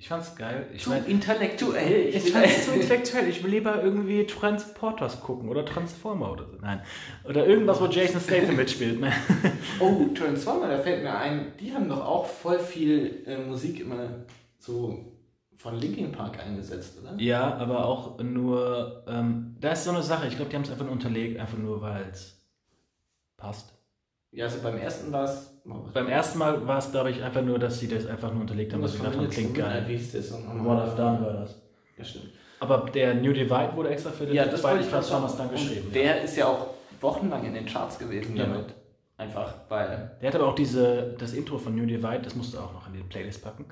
[0.00, 0.68] Ich fand's geil.
[0.72, 2.08] Ich Zu mein, intellektuell.
[2.14, 3.28] ich fand's zu intellektuell.
[3.28, 6.56] Ich will lieber irgendwie Transporters gucken oder Transformer oder so.
[6.60, 6.80] Nein.
[7.24, 9.00] Oder irgendwas, wo Jason Statham mitspielt.
[9.80, 14.24] Oh, Transformer, da fällt mir ein, die haben doch auch voll viel äh, Musik immer
[14.58, 15.12] so
[15.56, 17.14] von Linkin Park eingesetzt, oder?
[17.20, 19.04] Ja, aber auch nur.
[19.08, 20.28] Ähm, da ist so eine Sache.
[20.28, 22.40] Ich glaube, die haben es einfach nur unterlegt, einfach nur, weil es
[23.36, 23.74] passt.
[24.30, 25.57] Ja, also beim ersten war es.
[25.92, 28.72] Beim ersten Mal war es, glaube ich, einfach nur, dass sie das einfach nur unterlegt
[28.72, 29.84] haben, was ich dachte, klingt geil.
[29.88, 30.64] Der Song?
[30.64, 31.56] What I've Done war das.
[31.96, 32.30] Ja, stimmt.
[32.60, 35.50] Aber der New Divide wurde extra für den Ja, das gerade Transformers sagen.
[35.50, 35.92] dann Und geschrieben.
[35.92, 36.66] Der ist ja auch
[37.00, 38.46] wochenlang in den Charts gewesen Ja.
[38.46, 38.74] damit.
[39.16, 40.12] Einfach, weil.
[40.22, 42.86] Der hat aber auch diese, das Intro von New Divide, das musst du auch noch
[42.88, 43.64] in die Playlist packen.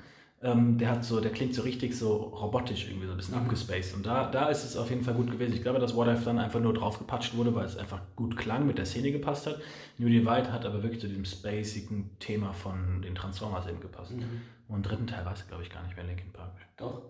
[0.43, 3.41] Ähm, der hat so, der klingt so richtig so robotisch irgendwie, so ein bisschen Mhm.
[3.45, 3.95] abgespaced.
[3.95, 5.53] Und da, da ist es auf jeden Fall gut gewesen.
[5.53, 8.67] Ich glaube, dass What I've dann einfach nur draufgepatscht wurde, weil es einfach gut klang,
[8.67, 9.59] mit der Szene gepasst hat.
[9.97, 14.11] New Divide hat aber wirklich zu diesem spacigen Thema von den Transformers eben gepasst.
[14.11, 14.41] Mhm.
[14.67, 16.51] Und im dritten Teil war es, glaube ich, gar nicht mehr Linkin Park.
[16.77, 17.01] Doch.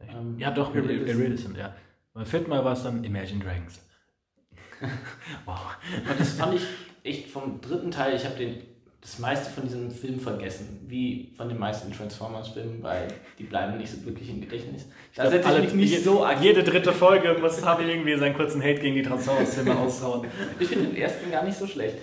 [0.00, 1.56] Ähm, ja, doch, Iridescent.
[1.56, 1.74] Ja.
[2.12, 3.80] Beim vierten Mal war es dann Imagine Dragons.
[5.44, 5.76] wow.
[6.04, 6.62] Aber das fand ich
[7.04, 8.56] echt vom dritten Teil, ich habe den
[9.00, 13.06] das meiste von diesem Film vergessen, wie von den meisten Transformers-Filmen, weil
[13.38, 14.86] die bleiben nicht so wirklich im Gedächtnis.
[15.14, 16.44] Da glaub, setze ich mich nicht so aktiv.
[16.44, 20.26] Jede dritte Folge muss Harvey irgendwie seinen kurzen Hate gegen die Transformers-Filme aushauen.
[20.58, 21.96] Ich finde den ersten gar nicht so schlecht.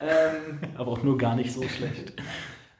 [0.00, 2.14] Ähm, Aber auch nur gar nicht so schlecht.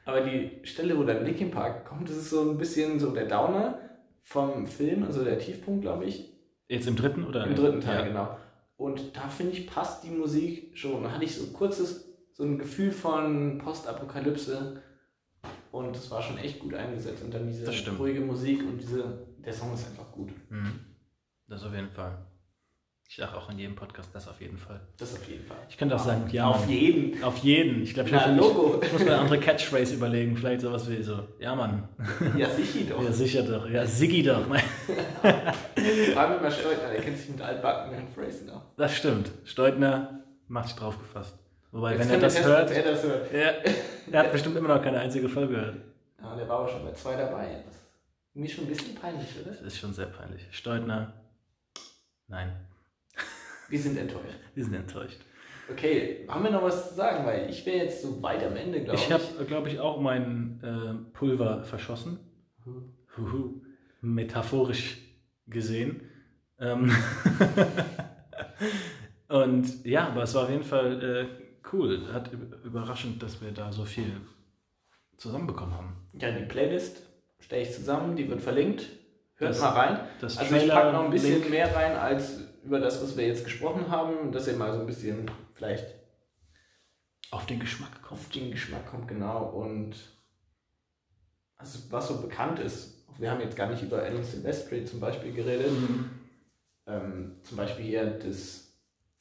[0.05, 3.25] aber die Stelle, wo dann Linkin Park kommt, das ist so ein bisschen so der
[3.25, 3.79] Downer
[4.23, 6.31] vom Film, also der Tiefpunkt, glaube ich,
[6.69, 7.45] Jetzt im dritten oder?
[7.45, 8.07] im dritten Teil, Ja.
[8.07, 8.37] genau.
[8.75, 11.01] Und da finde ich, passt die Musik schon.
[11.03, 14.83] Da hatte ich so ein kurzes, so ein Gefühl von Postapokalypse
[15.71, 17.23] und das war schon echt gut eingesetzt.
[17.23, 17.65] Und dann diese
[17.97, 20.29] ruhige Musik und diese, der Song ist einfach gut.
[20.51, 20.79] Mhm.
[21.47, 22.15] Das auf jeden Fall.
[23.09, 24.81] Ich sage auch in jedem Podcast das auf jeden Fall.
[24.99, 25.57] Das auf jeden Fall.
[25.67, 26.45] Ich könnte auch sagen, ja.
[26.47, 26.69] Auf Mann.
[26.69, 27.23] jeden.
[27.23, 27.81] Auf jeden.
[27.81, 28.51] Ich glaube, ich, Na, muss-
[28.83, 30.37] ich muss mir eine andere Catchphrase überlegen.
[30.37, 31.87] Vielleicht sowas wie so, ja Mann.
[32.37, 33.01] Ja, sicher doch.
[33.03, 33.67] Ja, sicher doch.
[33.67, 34.47] Ja, Siggi doch.
[34.47, 34.61] Nein,
[36.13, 38.61] Fragen wir mal Steutner, der kennt sich mit altbackenen Phrasen aus.
[38.75, 39.31] Das stimmt.
[39.45, 41.35] Steutner macht sich drauf gefasst.
[41.77, 43.31] Wobei, wenn er das testen, hört, ob er das hört.
[43.31, 43.51] ja,
[44.11, 45.75] er hat bestimmt immer noch keine einzige Folge gehört.
[46.19, 47.61] Ja, der war aber schon bei zwei dabei.
[47.63, 47.85] Das ist
[48.33, 49.51] mir schon ein bisschen peinlich, oder?
[49.51, 50.47] Das ist schon sehr peinlich.
[50.49, 51.13] Steutner,
[52.27, 52.51] nein,
[53.69, 54.39] Wir sind enttäuscht.
[54.55, 55.19] wir sind enttäuscht.
[55.69, 57.23] Okay, haben wir noch was zu sagen?
[57.27, 59.05] Weil ich wäre jetzt so weit am Ende, glaube ich.
[59.05, 62.17] Ich habe, glaube ich, auch mein äh, Pulver verschossen.
[63.15, 63.61] Huhu.
[64.01, 64.97] Metaphorisch
[65.45, 66.01] gesehen.
[66.59, 66.89] Ähm
[69.27, 71.27] Und ja, aber es war auf jeden Fall äh,
[71.73, 72.11] cool.
[72.13, 74.21] Hat üb- überraschend, dass wir da so viel
[75.17, 76.09] zusammenbekommen haben.
[76.13, 77.01] Ja, die Playlist
[77.39, 78.87] stelle ich zusammen, die wird verlinkt.
[79.35, 79.99] Hört Das- mal rein.
[80.19, 83.27] Das Also ich packe noch ein bisschen Trailer-Link- mehr rein als über das, was wir
[83.27, 85.85] jetzt gesprochen haben, dass ihr mal so ein bisschen vielleicht
[87.31, 88.11] auf den Geschmack kommt.
[88.21, 89.45] auf den Geschmack kommt, genau.
[89.49, 89.95] Und
[91.57, 95.33] also was so bekannt ist, wir haben jetzt gar nicht über Alan Silvestri zum Beispiel
[95.33, 95.71] geredet.
[95.71, 96.09] Mhm.
[96.87, 98.71] Ähm, zum Beispiel hier das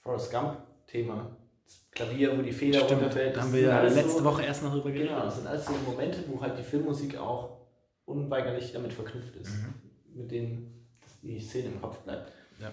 [0.01, 1.37] Forrest Gump-Thema.
[1.67, 3.33] Das Klavier, wo die Feder Stimmt, runterfällt.
[3.33, 5.11] da Das haben wir ja letzte so, Woche erst noch drüber geredet.
[5.11, 7.59] Genau, das sind alles so Momente, wo halt die Filmmusik auch
[8.05, 9.51] unweigerlich damit verknüpft ist.
[9.51, 9.75] Mhm.
[10.15, 10.87] Mit denen
[11.23, 12.33] die Szene im Kopf bleibt.
[12.61, 12.73] Ja.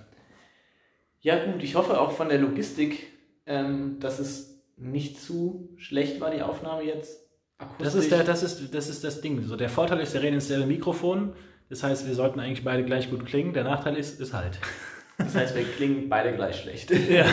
[1.21, 3.07] Ja gut, ich hoffe auch von der Logistik,
[3.45, 7.19] ähm, dass es nicht zu schlecht war, die Aufnahme jetzt.
[7.57, 7.85] Akustisch.
[7.85, 9.41] Das ist, der, das, ist, das ist das Ding.
[9.43, 11.33] So, der Vorteil ist, wir reden ins selbe Mikrofon.
[11.69, 13.53] Das heißt, wir sollten eigentlich beide gleich gut klingen.
[13.53, 14.59] Der Nachteil ist, ist halt.
[15.17, 16.91] das heißt, wir klingen beide gleich schlecht.
[17.09, 17.25] Ja.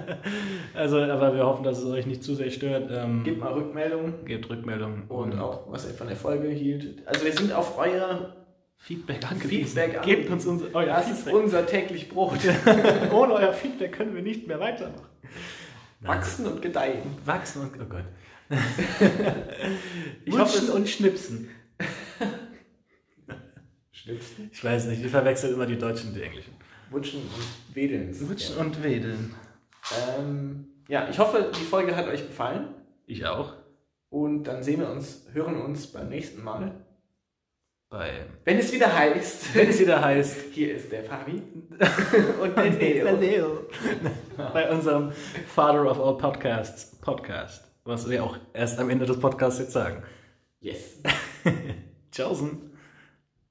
[0.74, 2.90] also, aber wir hoffen, dass es euch nicht zu sehr stört.
[2.92, 7.06] Ähm, Gebt mal Rückmeldungen gebt Rückmeldungen und auch, was ihr von der Folge hielt.
[7.06, 8.34] Also wir sind auf euer
[8.76, 9.66] Feedback angewiesen.
[9.66, 10.32] Feedback Gebt angewiesen.
[10.32, 11.34] uns unser, euer Das ist Feedback.
[11.34, 12.38] unser täglich Brot.
[13.12, 15.06] Ohne euer Feedback können wir nicht mehr weitermachen.
[16.00, 17.02] Wachsen und gedeihen.
[17.24, 18.04] Wachsen und, oh Gott.
[20.24, 21.48] Ich Wutschen hoffe, es- und schnipsen.
[23.92, 26.52] Schnipsen, Ich weiß nicht, wir verwechseln immer die Deutschen und die Englischen.
[26.90, 28.28] Wutschen und Wedeln.
[28.28, 28.62] Wutschen ja.
[28.62, 29.34] und wedeln.
[30.18, 32.68] Ähm, ja, ich hoffe, die Folge hat euch gefallen.
[33.06, 33.54] Ich auch.
[34.10, 36.72] Und dann sehen wir uns, hören uns beim nächsten Mal.
[37.90, 41.42] Bei, Wenn es wieder heißt, wenn es wieder heißt, hier ist der Fabi
[42.42, 43.66] und der Neo.
[44.52, 45.12] bei unserem
[45.46, 50.02] Father of All Podcasts Podcast, was wir auch erst am Ende des Podcasts jetzt sagen.
[50.60, 51.02] Yes.
[52.12, 52.70] Tschaußen.